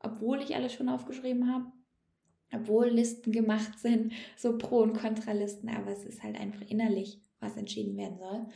obwohl 0.00 0.40
ich 0.40 0.54
alles 0.54 0.72
schon 0.72 0.88
aufgeschrieben 0.88 1.52
habe, 1.52 1.66
obwohl 2.52 2.88
Listen 2.88 3.32
gemacht 3.32 3.78
sind, 3.78 4.12
so 4.36 4.56
Pro- 4.58 4.82
und 4.82 4.98
Kontralisten, 4.98 5.68
aber 5.68 5.90
es 5.90 6.04
ist 6.04 6.22
halt 6.22 6.38
einfach 6.38 6.62
innerlich, 6.62 7.20
was 7.40 7.56
entschieden 7.56 7.96
werden 7.96 8.18
soll. 8.18 8.46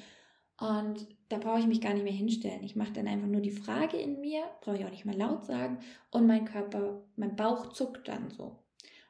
Und 0.59 1.09
da 1.29 1.39
brauche 1.39 1.59
ich 1.59 1.67
mich 1.67 1.81
gar 1.81 1.95
nicht 1.95 2.05
mehr 2.05 2.13
hinstellen. 2.13 2.63
Ich 2.63 2.77
mache 2.77 2.93
dann 2.93 3.09
einfach 3.09 3.27
nur 3.27 3.41
die 3.41 3.51
Frage 3.51 3.97
in 3.97 4.21
mir, 4.21 4.45
brauche 4.61 4.77
ich 4.77 4.85
auch 4.85 4.91
nicht 4.91 5.05
mehr 5.05 5.17
laut 5.17 5.45
sagen. 5.45 5.79
Und 6.11 6.27
mein 6.27 6.45
Körper, 6.45 7.03
mein 7.17 7.35
Bauch 7.35 7.73
zuckt 7.73 8.07
dann 8.07 8.31
so. 8.31 8.63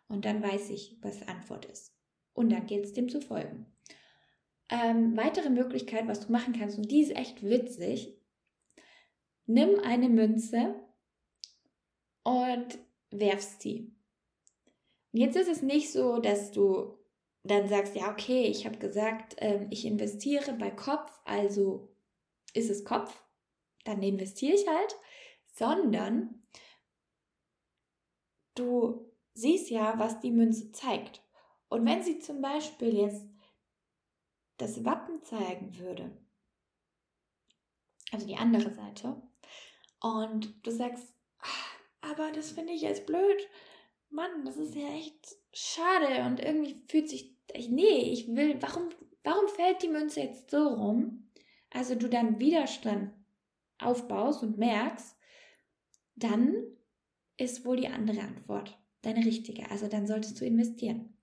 Und 0.09 0.25
dann 0.25 0.43
weiß 0.43 0.71
ich, 0.71 0.99
was 1.03 1.19
die 1.19 1.29
Antwort 1.29 1.67
ist. 1.67 1.95
Und 2.33 2.53
dann 2.53 2.67
geht 2.67 2.85
es 2.85 2.93
dem 2.93 3.09
zu 3.09 3.21
folgen. 3.21 3.67
Ähm, 4.71 5.17
weitere 5.17 5.51
Möglichkeit, 5.51 6.07
was 6.09 6.27
du 6.27 6.33
machen 6.33 6.55
kannst, 6.59 6.79
und 6.79 6.91
die 6.91 7.03
ist 7.03 7.15
echt 7.15 7.43
witzig. 7.43 8.17
Nimm 9.47 9.81
eine 9.81 10.09
Münze 10.09 10.75
und 12.23 12.79
werfst 13.11 13.62
sie. 13.62 13.95
Jetzt 15.12 15.37
ist 15.37 15.49
es 15.49 15.62
nicht 15.62 15.93
so, 15.93 16.19
dass 16.19 16.52
du 16.52 16.99
dann 17.45 17.69
sagst, 17.69 17.95
ja, 17.95 18.11
okay, 18.11 18.45
ich 18.45 18.67
habe 18.67 18.79
gesagt, 18.79 19.35
ähm, 19.38 19.67
ich 19.71 19.85
investiere 19.85 20.52
bei 20.55 20.71
Kopf, 20.71 21.21
also 21.25 21.95
ist 22.55 22.71
es 22.71 22.85
Kopf, 22.85 23.23
dann 23.85 24.02
investiere 24.02 24.55
ich 24.55 24.67
halt, 24.67 24.97
sondern 25.52 26.47
du 28.55 29.12
siehst 29.35 29.71
ja, 29.71 29.99
was 29.99 30.21
die 30.21 30.31
Münze 30.31 30.73
zeigt. 30.73 31.23
Und 31.69 31.85
wenn 31.87 32.02
sie 32.02 32.19
zum 32.19 32.41
Beispiel 32.41 32.95
jetzt 32.95 33.26
das 34.59 34.85
Wappen 34.85 35.23
zeigen 35.23 35.79
würde, 35.79 36.17
also 38.12 38.26
die 38.26 38.37
andere 38.37 38.73
Seite, 38.73 39.21
und 40.00 40.67
du 40.67 40.71
sagst, 40.71 41.14
aber 42.02 42.30
das 42.32 42.50
finde 42.50 42.73
ich 42.73 42.82
jetzt 42.82 43.06
blöd, 43.06 43.49
Mann, 44.11 44.44
das 44.44 44.59
ist 44.59 44.75
ja 44.75 44.88
echt 44.94 45.37
schade 45.52 46.25
und 46.26 46.40
irgendwie 46.40 46.82
fühlt 46.88 47.09
sich, 47.09 47.35
nee, 47.68 48.12
ich 48.12 48.28
will, 48.28 48.61
warum, 48.61 48.90
warum 49.25 49.49
fällt 49.49 49.82
die 49.82 49.88
Münze 49.88 50.21
jetzt 50.21 50.50
so 50.50 50.68
rum? 50.68 51.30
Also 51.71 51.94
du 51.94 52.09
dann 52.09 52.38
Widerstand 52.38 53.12
aufbaust 53.78 54.42
und 54.42 54.59
merkst, 54.59 55.16
dann 56.16 56.54
ist 57.38 57.64
wohl 57.64 57.76
die 57.76 57.88
andere 57.88 58.21
Antwort 58.21 58.78
deine 59.00 59.25
richtige. 59.25 59.71
Also 59.71 59.88
dann 59.88 60.06
solltest 60.06 60.40
du 60.40 60.44
investieren. 60.44 61.16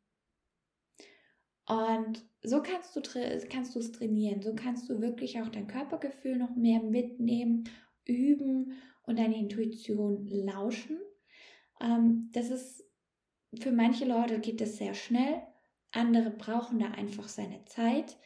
Und 1.67 2.25
so 2.41 2.63
kannst 2.63 2.95
du 2.95 3.01
kannst 3.49 3.75
du 3.75 3.79
es 3.79 3.91
trainieren. 3.91 4.41
So 4.41 4.55
kannst 4.55 4.89
du 4.89 5.01
wirklich 5.01 5.39
auch 5.39 5.49
dein 5.49 5.67
Körpergefühl 5.67 6.37
noch 6.37 6.55
mehr 6.55 6.81
mitnehmen, 6.81 7.69
üben 8.05 8.73
und 9.09 9.19
deine 9.19 9.37
Intuition 9.37 10.25
lauschen. 10.27 10.97
Ähm, 11.81 12.29
das 12.31 12.49
ist 12.49 12.85
für 13.59 13.71
manche 13.71 14.05
Leute 14.05 14.39
geht 14.39 14.61
das 14.61 14.77
sehr 14.77 14.93
schnell 14.93 15.41
Andere 15.91 16.29
brauchen 16.29 16.79
da 16.79 16.91
einfach 16.91 17.27
seine 17.27 17.65
Zeit. 17.65 18.17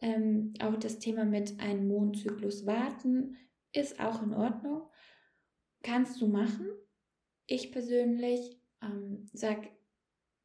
Ähm, 0.00 0.54
auch 0.60 0.76
das 0.76 0.98
Thema 0.98 1.24
mit 1.24 1.60
einem 1.60 1.86
Mondzyklus 1.86 2.66
warten 2.66 3.36
ist 3.72 4.00
auch 4.00 4.22
in 4.22 4.34
Ordnung. 4.34 4.82
Kannst 5.82 6.20
du 6.20 6.26
machen. 6.26 6.66
Ich 7.46 7.70
persönlich 7.72 8.60
ähm, 8.82 9.28
sage, 9.32 9.68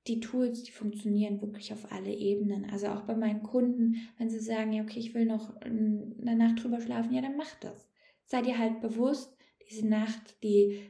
die 0.05 0.19
Tools, 0.19 0.63
die 0.63 0.71
funktionieren 0.71 1.41
wirklich 1.41 1.73
auf 1.73 1.91
alle 1.91 2.13
Ebenen. 2.13 2.69
Also 2.69 2.87
auch 2.87 3.01
bei 3.01 3.15
meinen 3.15 3.43
Kunden, 3.43 3.95
wenn 4.17 4.29
sie 4.29 4.39
sagen, 4.39 4.71
ja, 4.71 4.83
okay, 4.83 4.99
ich 4.99 5.13
will 5.13 5.25
noch 5.25 5.55
eine 5.57 6.35
Nacht 6.35 6.63
drüber 6.63 6.79
schlafen, 6.79 7.13
ja, 7.13 7.21
dann 7.21 7.35
mach 7.35 7.53
das. 7.59 7.89
Sei 8.23 8.41
dir 8.41 8.57
halt 8.57 8.79
bewusst, 8.81 9.36
diese 9.69 9.87
Nacht, 9.87 10.41
die, 10.43 10.89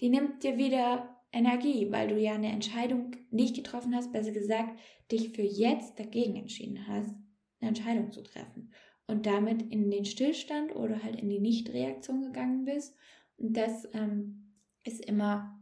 die 0.00 0.08
nimmt 0.08 0.42
dir 0.42 0.56
wieder 0.56 1.22
Energie, 1.32 1.90
weil 1.90 2.08
du 2.08 2.18
ja 2.18 2.34
eine 2.34 2.52
Entscheidung 2.52 3.16
nicht 3.30 3.56
getroffen 3.56 3.94
hast, 3.94 4.12
besser 4.12 4.32
gesagt, 4.32 4.78
dich 5.10 5.30
für 5.30 5.42
jetzt 5.42 5.98
dagegen 5.98 6.36
entschieden 6.36 6.86
hast, 6.86 7.14
eine 7.60 7.68
Entscheidung 7.68 8.12
zu 8.12 8.22
treffen 8.22 8.72
und 9.06 9.26
damit 9.26 9.62
in 9.62 9.90
den 9.90 10.04
Stillstand 10.04 10.74
oder 10.74 11.02
halt 11.02 11.20
in 11.20 11.28
die 11.28 11.40
Nichtreaktion 11.40 12.22
gegangen 12.22 12.64
bist. 12.64 12.96
Und 13.36 13.56
das 13.56 13.88
ähm, 13.92 14.54
ist 14.84 15.04
immer 15.04 15.60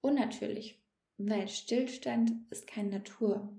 unnatürlich, 0.00 0.80
weil 1.18 1.48
Stillstand 1.48 2.32
ist 2.50 2.66
keine 2.66 2.90
Natur. 2.90 3.52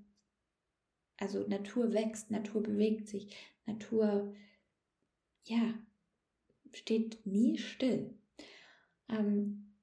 Also 1.17 1.47
Natur 1.47 1.93
wächst, 1.93 2.31
Natur 2.31 2.63
bewegt 2.63 3.07
sich, 3.09 3.35
Natur, 3.65 4.33
ja, 5.43 5.73
steht 6.73 7.25
nie 7.25 7.57
still. 7.57 8.17
Ähm, 9.09 9.75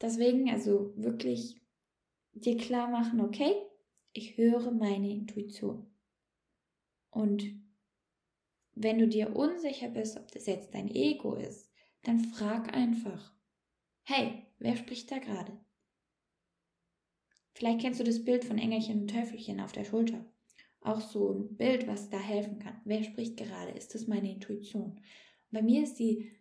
deswegen 0.00 0.50
also 0.50 0.92
wirklich 0.96 1.60
dir 2.32 2.56
klar 2.56 2.88
machen, 2.88 3.20
okay, 3.20 3.54
ich 4.12 4.36
höre 4.36 4.70
meine 4.70 5.10
Intuition. 5.10 5.86
Und 7.10 7.44
wenn 8.74 8.98
du 8.98 9.08
dir 9.08 9.34
unsicher 9.34 9.88
bist, 9.88 10.16
ob 10.16 10.30
das 10.30 10.46
jetzt 10.46 10.74
dein 10.74 10.88
Ego 10.88 11.34
ist, 11.34 11.70
dann 12.02 12.20
frag 12.20 12.74
einfach, 12.74 13.34
hey, 14.04 14.46
wer 14.58 14.76
spricht 14.76 15.10
da 15.10 15.18
gerade? 15.18 15.58
Vielleicht 17.54 17.80
kennst 17.80 17.98
du 17.98 18.04
das 18.04 18.24
Bild 18.24 18.44
von 18.44 18.56
Engelchen 18.56 19.00
und 19.00 19.10
Teufelchen 19.10 19.60
auf 19.60 19.72
der 19.72 19.84
Schulter. 19.84 20.24
Auch 20.80 21.00
so 21.00 21.32
ein 21.32 21.56
Bild, 21.56 21.88
was 21.88 22.08
da 22.08 22.18
helfen 22.20 22.60
kann. 22.60 22.80
Wer 22.84 23.02
spricht 23.02 23.36
gerade? 23.36 23.72
Ist 23.72 23.96
das 23.96 24.06
meine 24.06 24.30
Intuition? 24.30 25.00
Bei 25.50 25.62
mir 25.62 25.82
ist 25.82 25.96
sie 25.96 26.32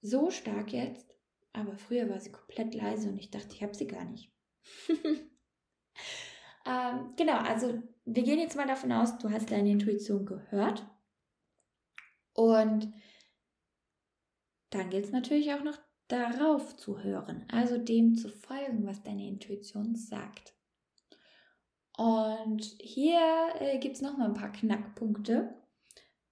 so 0.00 0.30
stark 0.30 0.72
jetzt, 0.72 1.14
aber 1.52 1.76
früher 1.76 2.08
war 2.08 2.20
sie 2.20 2.32
komplett 2.32 2.74
leise 2.74 3.08
und 3.08 3.18
ich 3.18 3.30
dachte, 3.30 3.54
ich 3.54 3.62
habe 3.62 3.74
sie 3.74 3.86
gar 3.86 4.04
nicht. 4.04 4.32
ähm, 6.66 7.14
genau, 7.16 7.38
also 7.38 7.82
wir 8.04 8.22
gehen 8.22 8.38
jetzt 8.38 8.56
mal 8.56 8.66
davon 8.66 8.92
aus, 8.92 9.18
du 9.18 9.30
hast 9.30 9.50
deine 9.50 9.70
Intuition 9.70 10.26
gehört. 10.26 10.86
Und 12.32 12.92
dann 14.70 14.90
gilt 14.90 15.06
es 15.06 15.12
natürlich 15.12 15.52
auch 15.54 15.64
noch 15.64 15.78
darauf 16.08 16.76
zu 16.76 17.02
hören, 17.02 17.46
also 17.50 17.78
dem 17.78 18.14
zu 18.14 18.28
folgen, 18.28 18.86
was 18.86 19.02
deine 19.02 19.26
Intuition 19.26 19.96
sagt. 19.96 20.54
Und 21.96 22.62
hier 22.78 23.20
äh, 23.58 23.78
gibt 23.78 23.96
es 23.96 24.02
nochmal 24.02 24.28
ein 24.28 24.34
paar 24.34 24.52
Knackpunkte. 24.52 25.54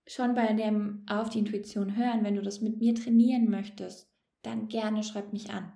Schon 0.07 0.35
bei 0.35 0.53
dem 0.53 1.05
Auf 1.09 1.31
die 1.31 1.39
Intuition 1.39 1.97
hören, 1.97 2.25
wenn 2.25 2.35
du 2.35 2.43
das 2.43 2.61
mit 2.61 2.79
mir 2.79 2.95
trainieren 2.95 3.49
möchtest, 3.49 4.11
dann 4.43 4.69
gerne 4.69 5.03
schreib 5.03 5.33
mich 5.33 5.51
an. 5.51 5.73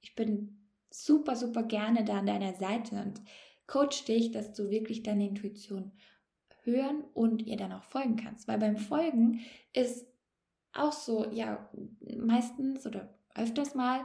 Ich 0.00 0.14
bin 0.14 0.68
super, 0.90 1.34
super 1.34 1.62
gerne 1.62 2.04
da 2.04 2.18
an 2.18 2.26
deiner 2.26 2.54
Seite 2.54 2.96
und 2.96 3.22
coach 3.66 4.04
dich, 4.04 4.30
dass 4.30 4.52
du 4.52 4.70
wirklich 4.70 5.02
deine 5.02 5.26
Intuition 5.28 5.92
hören 6.62 7.04
und 7.14 7.46
ihr 7.46 7.56
dann 7.56 7.72
auch 7.72 7.84
folgen 7.84 8.16
kannst. 8.16 8.48
Weil 8.48 8.58
beim 8.58 8.76
Folgen 8.76 9.40
ist 9.72 10.06
auch 10.72 10.92
so, 10.92 11.30
ja, 11.30 11.70
meistens 12.18 12.86
oder 12.86 13.18
öfters 13.34 13.74
mal 13.74 14.04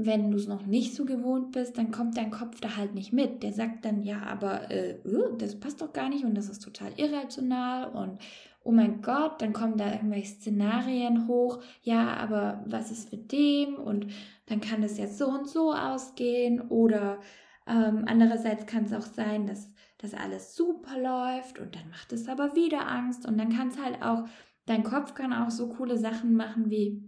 wenn 0.00 0.30
du 0.30 0.36
es 0.38 0.46
noch 0.46 0.64
nicht 0.64 0.94
so 0.94 1.04
gewohnt 1.04 1.50
bist, 1.52 1.76
dann 1.76 1.90
kommt 1.90 2.16
dein 2.16 2.30
Kopf 2.30 2.60
da 2.60 2.76
halt 2.76 2.94
nicht 2.94 3.12
mit. 3.12 3.42
Der 3.42 3.52
sagt 3.52 3.84
dann, 3.84 4.04
ja, 4.04 4.22
aber 4.22 4.70
äh, 4.70 5.00
uh, 5.04 5.36
das 5.36 5.58
passt 5.58 5.82
doch 5.82 5.92
gar 5.92 6.08
nicht 6.08 6.24
und 6.24 6.36
das 6.36 6.48
ist 6.48 6.62
total 6.62 6.92
irrational 6.96 7.90
und 7.90 8.20
oh 8.62 8.70
mein 8.70 9.02
Gott, 9.02 9.42
dann 9.42 9.52
kommen 9.52 9.76
da 9.76 9.92
irgendwelche 9.92 10.34
Szenarien 10.34 11.26
hoch. 11.26 11.60
Ja, 11.82 12.14
aber 12.16 12.62
was 12.66 12.92
ist 12.92 13.10
mit 13.10 13.32
dem? 13.32 13.74
Und 13.74 14.06
dann 14.46 14.60
kann 14.60 14.82
es 14.84 14.98
ja 14.98 15.08
so 15.08 15.26
und 15.28 15.48
so 15.48 15.72
ausgehen. 15.72 16.60
Oder 16.60 17.18
ähm, 17.66 18.04
andererseits 18.06 18.66
kann 18.66 18.84
es 18.84 18.92
auch 18.92 19.06
sein, 19.14 19.46
dass 19.46 19.72
das 19.98 20.14
alles 20.14 20.54
super 20.54 20.96
läuft 20.96 21.58
und 21.58 21.74
dann 21.74 21.88
macht 21.90 22.12
es 22.12 22.28
aber 22.28 22.54
wieder 22.54 22.86
Angst. 22.86 23.26
Und 23.26 23.38
dann 23.38 23.48
kann 23.48 23.68
es 23.68 23.82
halt 23.82 24.00
auch, 24.02 24.28
dein 24.66 24.84
Kopf 24.84 25.14
kann 25.14 25.32
auch 25.32 25.50
so 25.50 25.70
coole 25.70 25.96
Sachen 25.96 26.34
machen 26.34 26.70
wie, 26.70 27.07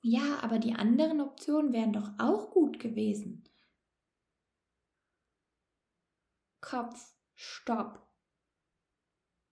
ja, 0.00 0.38
aber 0.42 0.58
die 0.58 0.74
anderen 0.74 1.20
Optionen 1.20 1.72
wären 1.72 1.92
doch 1.92 2.10
auch 2.18 2.50
gut 2.50 2.78
gewesen. 2.78 3.44
Kopf, 6.60 7.14
Stopp. 7.34 8.06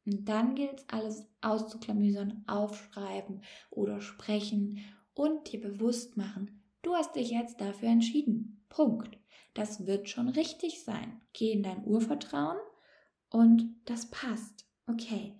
Und 0.05 0.29
dann 0.29 0.55
gilt 0.55 0.81
es 0.81 0.89
alles 0.89 1.27
auszuklamüsern, 1.41 2.45
aufschreiben 2.47 3.43
oder 3.71 4.01
sprechen 4.01 4.79
und 5.15 5.51
dir 5.51 5.61
bewusst 5.61 6.17
machen, 6.17 6.63
du 6.83 6.95
hast 6.95 7.17
dich 7.17 7.31
jetzt 7.31 7.61
dafür 7.61 7.89
entschieden. 7.89 8.65
Punkt. 8.69 9.19
Das 9.55 9.87
wird 9.87 10.09
schon 10.09 10.29
richtig 10.29 10.85
sein. 10.85 11.23
Geh 11.33 11.51
in 11.53 11.63
dein 11.63 11.85
Urvertrauen 11.87 12.59
und 13.31 13.75
das 13.87 14.11
passt. 14.11 14.67
Okay, 14.87 15.35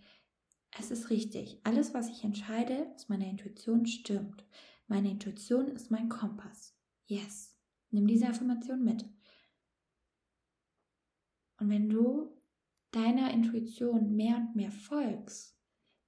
es 0.79 0.91
ist 0.91 1.11
richtig. 1.11 1.61
Alles, 1.65 1.93
was 1.93 2.09
ich 2.09 2.25
entscheide, 2.25 2.91
aus 2.95 3.09
meiner 3.09 3.27
Intuition 3.27 3.87
stimmt. 3.87 4.45
Meine 4.87 5.11
Intuition 5.11 5.69
ist 5.69 5.91
mein 5.91 6.09
Kompass. 6.09 6.77
Yes. 7.07 7.57
Nimm 7.91 8.07
diese 8.07 8.29
Affirmation 8.29 8.85
mit. 8.85 9.05
Und 11.59 11.71
wenn 11.71 11.89
du 11.89 12.37
deiner 12.91 13.31
Intuition 13.33 14.15
mehr 14.15 14.37
und 14.37 14.57
mehr 14.57 14.71
folgst, 14.71 15.59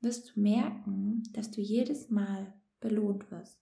wirst 0.00 0.34
du 0.34 0.40
merken, 0.40 1.22
dass 1.32 1.50
du 1.50 1.60
jedes 1.60 2.10
Mal 2.10 2.54
belohnt 2.80 3.30
wirst. 3.30 3.60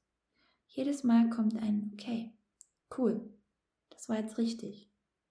Jedes 0.66 1.04
Mal 1.04 1.30
kommt 1.30 1.56
ein, 1.56 1.90
okay, 1.94 2.36
cool, 2.98 3.32
das 3.90 4.08
war 4.08 4.18
jetzt 4.18 4.36
richtig. 4.36 4.90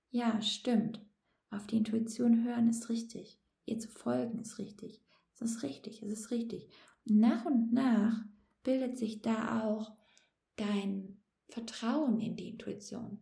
Ja, 0.09 0.41
stimmt. 0.41 1.05
Auf 1.51 1.67
die 1.67 1.77
Intuition 1.77 2.43
hören 2.43 2.67
ist 2.67 2.89
richtig. 2.89 3.39
Ihr 3.65 3.79
zu 3.79 3.89
folgen 3.89 4.39
ist 4.39 4.57
richtig. 4.57 5.03
Es 5.33 5.41
ist 5.41 5.63
richtig, 5.63 6.01
es 6.01 6.11
ist 6.11 6.31
richtig. 6.31 6.69
Und 7.05 7.19
nach 7.19 7.45
und 7.45 7.71
nach 7.73 8.23
bildet 8.65 8.97
sich 8.97 9.21
da 9.21 9.63
auch 9.63 9.93
dein 10.57 11.21
Vertrauen 11.47 12.19
in 12.19 12.35
die 12.35 12.49
Intuition. 12.49 13.19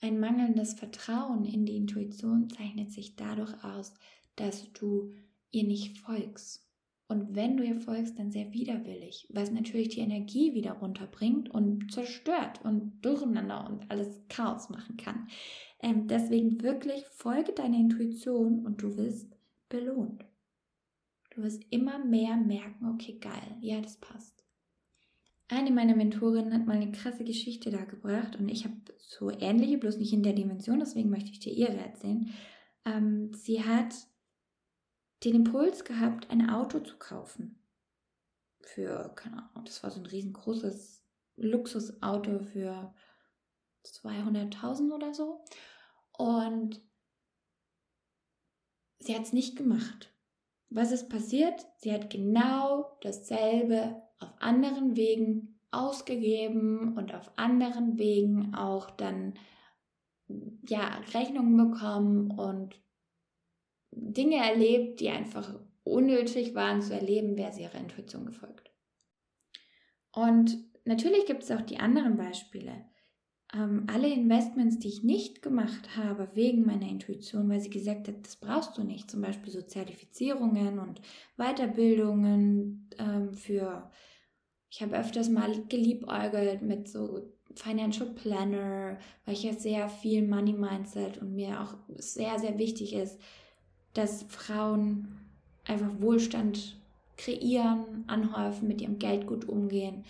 Ein 0.00 0.18
mangelndes 0.18 0.74
Vertrauen 0.74 1.44
in 1.44 1.66
die 1.66 1.76
Intuition 1.76 2.48
zeichnet 2.48 2.90
sich 2.90 3.14
dadurch 3.14 3.62
aus, 3.62 3.94
dass 4.34 4.72
du 4.72 5.12
ihr 5.50 5.64
nicht 5.64 5.98
folgst. 5.98 6.66
Und 7.06 7.34
wenn 7.34 7.56
du 7.56 7.64
ihr 7.64 7.80
folgst, 7.80 8.18
dann 8.18 8.30
sehr 8.30 8.52
widerwillig, 8.52 9.26
was 9.30 9.50
natürlich 9.50 9.88
die 9.88 10.00
Energie 10.00 10.54
wieder 10.54 10.72
runterbringt 10.74 11.50
und 11.50 11.92
zerstört 11.92 12.64
und 12.64 13.00
durcheinander 13.02 13.68
und 13.68 13.90
alles 13.90 14.22
Chaos 14.28 14.70
machen 14.70 14.96
kann. 14.96 15.28
Ähm, 15.82 16.06
deswegen 16.06 16.62
wirklich 16.62 17.04
folge 17.06 17.52
deiner 17.52 17.78
Intuition 17.78 18.64
und 18.64 18.80
du 18.80 18.96
wirst 18.96 19.36
belohnt. 19.68 20.24
Du 21.30 21.42
wirst 21.42 21.64
immer 21.70 21.98
mehr 22.04 22.36
merken, 22.36 22.86
okay, 22.94 23.18
geil, 23.20 23.56
ja, 23.60 23.80
das 23.80 23.96
passt. 23.96 24.39
Eine 25.50 25.72
meiner 25.72 25.96
Mentorinnen 25.96 26.54
hat 26.54 26.66
mal 26.66 26.76
eine 26.76 26.92
krasse 26.92 27.24
Geschichte 27.24 27.70
da 27.70 27.84
gebracht 27.84 28.36
und 28.36 28.48
ich 28.48 28.64
habe 28.64 28.76
so 28.98 29.32
ähnliche, 29.32 29.78
bloß 29.78 29.96
nicht 29.96 30.12
in 30.12 30.22
der 30.22 30.32
Dimension, 30.32 30.78
deswegen 30.78 31.10
möchte 31.10 31.32
ich 31.32 31.40
dir 31.40 31.52
ihre 31.52 31.76
erzählen. 31.76 32.32
Ähm, 32.84 33.34
sie 33.34 33.64
hat 33.64 33.92
den 35.24 35.34
Impuls 35.34 35.84
gehabt, 35.84 36.30
ein 36.30 36.48
Auto 36.48 36.78
zu 36.78 36.96
kaufen. 36.98 37.58
Für, 38.60 39.12
keine 39.16 39.38
Ahnung, 39.38 39.64
das 39.64 39.82
war 39.82 39.90
so 39.90 39.98
ein 39.98 40.06
riesengroßes 40.06 41.04
Luxusauto 41.34 42.38
für 42.38 42.94
200.000 43.84 44.92
oder 44.92 45.12
so. 45.12 45.44
Und 46.16 46.80
sie 49.00 49.16
hat 49.16 49.24
es 49.24 49.32
nicht 49.32 49.56
gemacht. 49.56 50.14
Was 50.70 50.92
ist 50.92 51.08
passiert? 51.08 51.66
Sie 51.78 51.92
hat 51.92 52.10
genau 52.10 52.96
dasselbe 53.00 54.02
auf 54.20 54.32
anderen 54.38 54.96
Wegen 54.96 55.60
ausgegeben 55.72 56.96
und 56.96 57.14
auf 57.14 57.30
anderen 57.36 57.98
Wegen 57.98 58.54
auch 58.54 58.90
dann 58.90 59.34
ja 60.68 61.00
Rechnungen 61.12 61.56
bekommen 61.56 62.30
und 62.30 62.80
Dinge 63.92 64.36
erlebt, 64.36 65.00
die 65.00 65.10
einfach 65.10 65.58
unnötig 65.82 66.54
waren 66.54 66.82
zu 66.82 66.94
erleben, 66.94 67.36
wäre 67.36 67.52
sie 67.52 67.62
ihrer 67.62 67.78
Intuition 67.78 68.26
gefolgt. 68.26 68.70
Und 70.12 70.56
natürlich 70.84 71.26
gibt 71.26 71.42
es 71.42 71.50
auch 71.50 71.62
die 71.62 71.78
anderen 71.78 72.16
Beispiele. 72.16 72.84
Ähm, 73.52 73.86
alle 73.92 74.08
Investments, 74.08 74.78
die 74.78 74.88
ich 74.88 75.02
nicht 75.02 75.42
gemacht 75.42 75.96
habe 75.96 76.28
wegen 76.34 76.64
meiner 76.64 76.88
Intuition, 76.88 77.48
weil 77.48 77.60
sie 77.60 77.70
gesagt 77.70 78.06
hat, 78.06 78.24
das 78.24 78.36
brauchst 78.36 78.78
du 78.78 78.84
nicht, 78.84 79.10
zum 79.10 79.22
Beispiel 79.22 79.52
so 79.52 79.62
Zertifizierungen 79.62 80.78
und 80.78 81.00
Weiterbildungen 81.36 82.88
ähm, 82.98 83.34
für, 83.34 83.90
ich 84.70 84.82
habe 84.82 84.96
öfters 84.96 85.28
mal 85.28 85.64
geliebäugelt 85.68 86.62
mit 86.62 86.88
so 86.88 87.32
Financial 87.56 88.08
Planner, 88.08 88.98
weil 89.24 89.34
ich 89.34 89.42
ja 89.42 89.52
sehr 89.52 89.88
viel 89.88 90.26
Money 90.26 90.52
Mindset 90.52 91.18
und 91.18 91.34
mir 91.34 91.60
auch 91.60 91.74
sehr, 91.96 92.38
sehr 92.38 92.56
wichtig 92.58 92.94
ist, 92.94 93.18
dass 93.94 94.22
Frauen 94.28 95.18
einfach 95.64 95.90
Wohlstand 96.00 96.76
kreieren, 97.16 98.04
anhäufen, 98.06 98.68
mit 98.68 98.80
ihrem 98.80 99.00
Geld 99.00 99.26
gut 99.26 99.48
umgehen. 99.48 100.04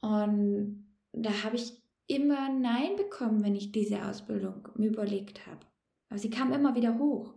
Und 0.00 0.84
da 1.12 1.30
habe 1.44 1.56
ich 1.56 1.72
immer 2.08 2.48
Nein 2.48 2.96
bekommen, 2.96 3.44
wenn 3.44 3.54
ich 3.54 3.70
diese 3.70 4.04
Ausbildung 4.04 4.68
mir 4.74 4.88
überlegt 4.88 5.46
habe. 5.46 5.60
Aber 6.08 6.18
sie 6.18 6.30
kam 6.30 6.52
immer 6.52 6.74
wieder 6.74 6.98
hoch. 6.98 7.34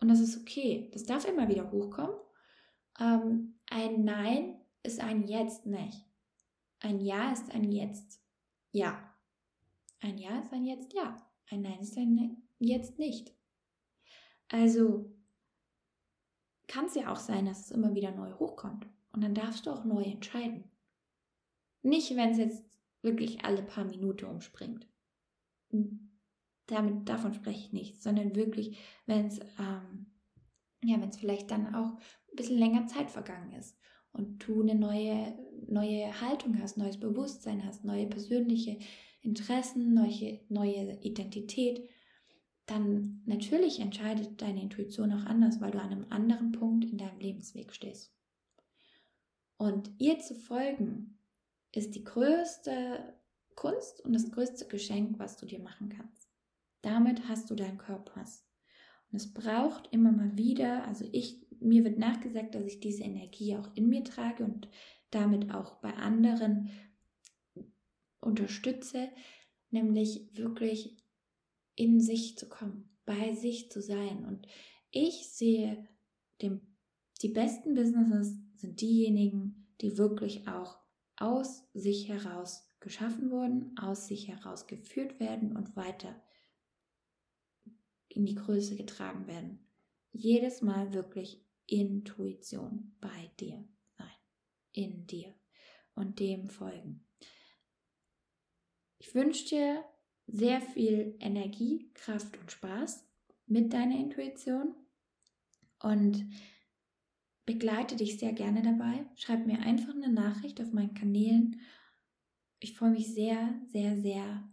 Und 0.00 0.08
das 0.08 0.20
ist 0.20 0.38
okay. 0.40 0.90
Das 0.92 1.04
darf 1.04 1.26
immer 1.26 1.48
wieder 1.48 1.72
hochkommen. 1.72 2.14
Ähm, 3.00 3.58
ein 3.68 4.04
Nein 4.04 4.60
ist 4.82 5.00
ein 5.00 5.26
Jetzt 5.26 5.66
nicht. 5.66 6.06
Ein 6.80 7.00
Ja 7.00 7.32
ist 7.32 7.50
ein 7.50 7.72
Jetzt. 7.72 8.22
Ja. 8.72 9.12
Ein 10.00 10.18
Ja 10.18 10.38
ist 10.38 10.52
ein 10.52 10.64
Jetzt 10.64 10.92
Ja. 10.92 11.16
Ein 11.50 11.62
Nein 11.62 11.80
ist 11.80 11.96
ein 11.96 12.42
Jetzt 12.58 12.98
nicht. 12.98 13.34
Also 14.48 15.10
kann 16.68 16.86
es 16.86 16.94
ja 16.94 17.10
auch 17.10 17.16
sein, 17.16 17.46
dass 17.46 17.66
es 17.66 17.70
immer 17.70 17.94
wieder 17.94 18.12
neu 18.12 18.32
hochkommt. 18.34 18.86
Und 19.12 19.22
dann 19.24 19.34
darfst 19.34 19.66
du 19.66 19.70
auch 19.70 19.84
neu 19.84 20.02
entscheiden. 20.02 20.64
Nicht, 21.82 22.14
wenn 22.16 22.30
es 22.30 22.38
jetzt 22.38 22.69
wirklich 23.02 23.44
alle 23.44 23.62
paar 23.62 23.84
Minuten 23.84 24.26
umspringt. 24.26 24.86
Damit, 26.66 27.08
davon 27.08 27.34
spreche 27.34 27.66
ich 27.66 27.72
nicht, 27.72 28.02
sondern 28.02 28.36
wirklich, 28.36 28.78
wenn 29.06 29.26
es 29.26 29.40
ähm, 29.58 30.06
ja, 30.82 30.98
vielleicht 31.18 31.50
dann 31.50 31.74
auch 31.74 31.94
ein 31.94 32.36
bisschen 32.36 32.58
länger 32.58 32.86
Zeit 32.86 33.10
vergangen 33.10 33.52
ist 33.52 33.78
und 34.12 34.46
du 34.46 34.62
eine 34.62 34.74
neue, 34.74 35.36
neue 35.66 36.20
Haltung 36.20 36.60
hast, 36.60 36.76
neues 36.76 36.98
Bewusstsein 36.98 37.64
hast, 37.64 37.84
neue 37.84 38.06
persönliche 38.06 38.78
Interessen, 39.22 39.94
neue, 39.94 40.40
neue 40.48 40.98
Identität, 41.02 41.88
dann 42.66 43.22
natürlich 43.26 43.80
entscheidet 43.80 44.40
deine 44.40 44.62
Intuition 44.62 45.12
auch 45.12 45.26
anders, 45.26 45.60
weil 45.60 45.72
du 45.72 45.80
an 45.80 45.90
einem 45.90 46.06
anderen 46.10 46.52
Punkt 46.52 46.84
in 46.84 46.98
deinem 46.98 47.18
Lebensweg 47.18 47.72
stehst. 47.72 48.14
Und 49.56 49.90
ihr 49.98 50.18
zu 50.20 50.34
folgen, 50.34 51.18
ist 51.72 51.94
die 51.94 52.04
größte 52.04 53.14
Kunst 53.54 54.00
und 54.04 54.12
das 54.12 54.30
größte 54.30 54.66
Geschenk, 54.66 55.18
was 55.18 55.36
du 55.36 55.46
dir 55.46 55.60
machen 55.60 55.88
kannst. 55.90 56.28
Damit 56.82 57.28
hast 57.28 57.50
du 57.50 57.54
deinen 57.54 57.78
Körpers. 57.78 58.46
Und 59.10 59.16
es 59.16 59.32
braucht 59.32 59.88
immer 59.92 60.12
mal 60.12 60.36
wieder, 60.36 60.84
also 60.86 61.04
ich, 61.12 61.46
mir 61.60 61.84
wird 61.84 61.98
nachgesagt, 61.98 62.54
dass 62.54 62.64
ich 62.64 62.80
diese 62.80 63.02
Energie 63.02 63.56
auch 63.56 63.68
in 63.74 63.88
mir 63.88 64.04
trage 64.04 64.44
und 64.44 64.68
damit 65.10 65.52
auch 65.52 65.76
bei 65.80 65.92
anderen 65.94 66.70
unterstütze, 68.20 69.08
nämlich 69.70 70.28
wirklich 70.32 70.96
in 71.74 72.00
sich 72.00 72.38
zu 72.38 72.48
kommen, 72.48 72.88
bei 73.04 73.34
sich 73.34 73.70
zu 73.70 73.82
sein. 73.82 74.24
Und 74.24 74.46
ich 74.90 75.28
sehe, 75.28 75.86
dem, 76.40 76.60
die 77.22 77.28
besten 77.28 77.74
Businesses 77.74 78.38
sind 78.54 78.80
diejenigen, 78.80 79.74
die 79.80 79.98
wirklich 79.98 80.46
auch 80.48 80.79
aus 81.20 81.64
sich 81.74 82.08
heraus 82.08 82.68
geschaffen 82.80 83.30
wurden, 83.30 83.78
aus 83.78 84.08
sich 84.08 84.28
heraus 84.28 84.66
geführt 84.66 85.20
werden 85.20 85.56
und 85.56 85.76
weiter 85.76 86.20
in 88.08 88.26
die 88.26 88.34
Größe 88.34 88.76
getragen 88.76 89.26
werden. 89.26 89.60
Jedes 90.12 90.62
Mal 90.62 90.92
wirklich 90.92 91.44
Intuition 91.66 92.96
bei 93.00 93.30
dir 93.38 93.64
sein, 93.96 94.08
in 94.72 95.06
dir 95.06 95.32
und 95.94 96.18
dem 96.18 96.48
folgen. 96.48 97.06
Ich 98.98 99.14
wünsche 99.14 99.48
dir 99.48 99.84
sehr 100.26 100.60
viel 100.60 101.16
Energie, 101.20 101.90
Kraft 101.94 102.36
und 102.38 102.50
Spaß 102.50 103.06
mit 103.46 103.72
deiner 103.72 103.98
Intuition 103.98 104.74
und 105.80 106.24
begleite 107.52 107.96
dich 107.96 108.16
sehr 108.20 108.32
gerne 108.32 108.62
dabei. 108.62 109.04
Schreib 109.16 109.44
mir 109.44 109.58
einfach 109.58 109.92
eine 109.92 110.12
Nachricht 110.12 110.60
auf 110.60 110.72
meinen 110.72 110.94
Kanälen. 110.94 111.60
Ich 112.60 112.76
freue 112.76 112.90
mich 112.90 113.12
sehr, 113.12 113.60
sehr, 113.72 114.00
sehr, 114.00 114.48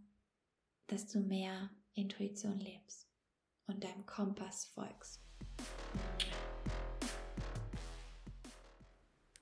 dass 0.87 1.05
du 1.07 1.19
mehr 1.19 1.69
Intuition 1.93 2.59
lebst 2.59 3.07
und 3.67 3.83
deinem 3.83 4.03
Kompass 4.07 4.65
folgst. 4.65 5.21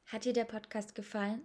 Hat 0.08 0.26
dir 0.26 0.34
der 0.34 0.44
Podcast 0.44 0.94
gefallen? 0.94 1.41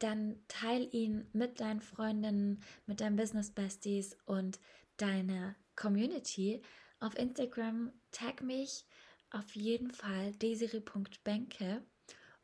Dann 0.00 0.40
teil 0.48 0.88
ihn 0.90 1.28
mit 1.32 1.60
deinen 1.60 1.80
Freundinnen, 1.80 2.64
mit 2.86 3.00
deinen 3.00 3.14
Business 3.14 3.52
Besties 3.52 4.16
und 4.26 4.58
deiner 4.96 5.54
Community. 5.76 6.62
Auf 6.98 7.16
Instagram 7.16 7.92
tag 8.10 8.42
mich 8.42 8.86
auf 9.34 9.54
jeden 9.56 9.90
Fall 9.90 10.32
desiri.benke 10.32 11.84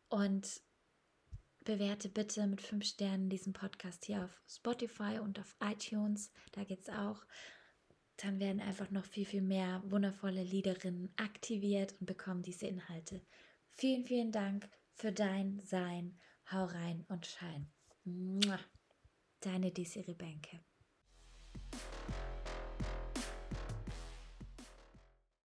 und 0.08 0.60
bewerte 1.64 2.08
bitte 2.08 2.46
mit 2.46 2.60
fünf 2.60 2.84
Sternen 2.84 3.28
diesen 3.28 3.52
Podcast 3.52 4.04
hier 4.04 4.24
auf 4.24 4.42
Spotify 4.48 5.18
und 5.20 5.38
auf 5.38 5.56
iTunes. 5.60 6.32
Da 6.52 6.64
geht 6.64 6.80
es 6.80 6.88
auch. 6.88 7.24
Dann 8.16 8.40
werden 8.40 8.60
einfach 8.60 8.90
noch 8.90 9.04
viel, 9.04 9.24
viel 9.24 9.42
mehr 9.42 9.82
wundervolle 9.86 10.42
Liederinnen 10.42 11.12
aktiviert 11.16 11.94
und 12.00 12.06
bekommen 12.06 12.42
diese 12.42 12.66
Inhalte. 12.66 13.22
Vielen, 13.70 14.04
vielen 14.04 14.32
Dank 14.32 14.68
für 14.94 15.12
dein 15.12 15.60
Sein. 15.60 16.18
Hau 16.50 16.64
rein 16.64 17.04
und 17.08 17.26
schein. 17.26 17.70
Deine 19.40 19.70
Desiree 19.70 20.14
Benke. 20.14 20.60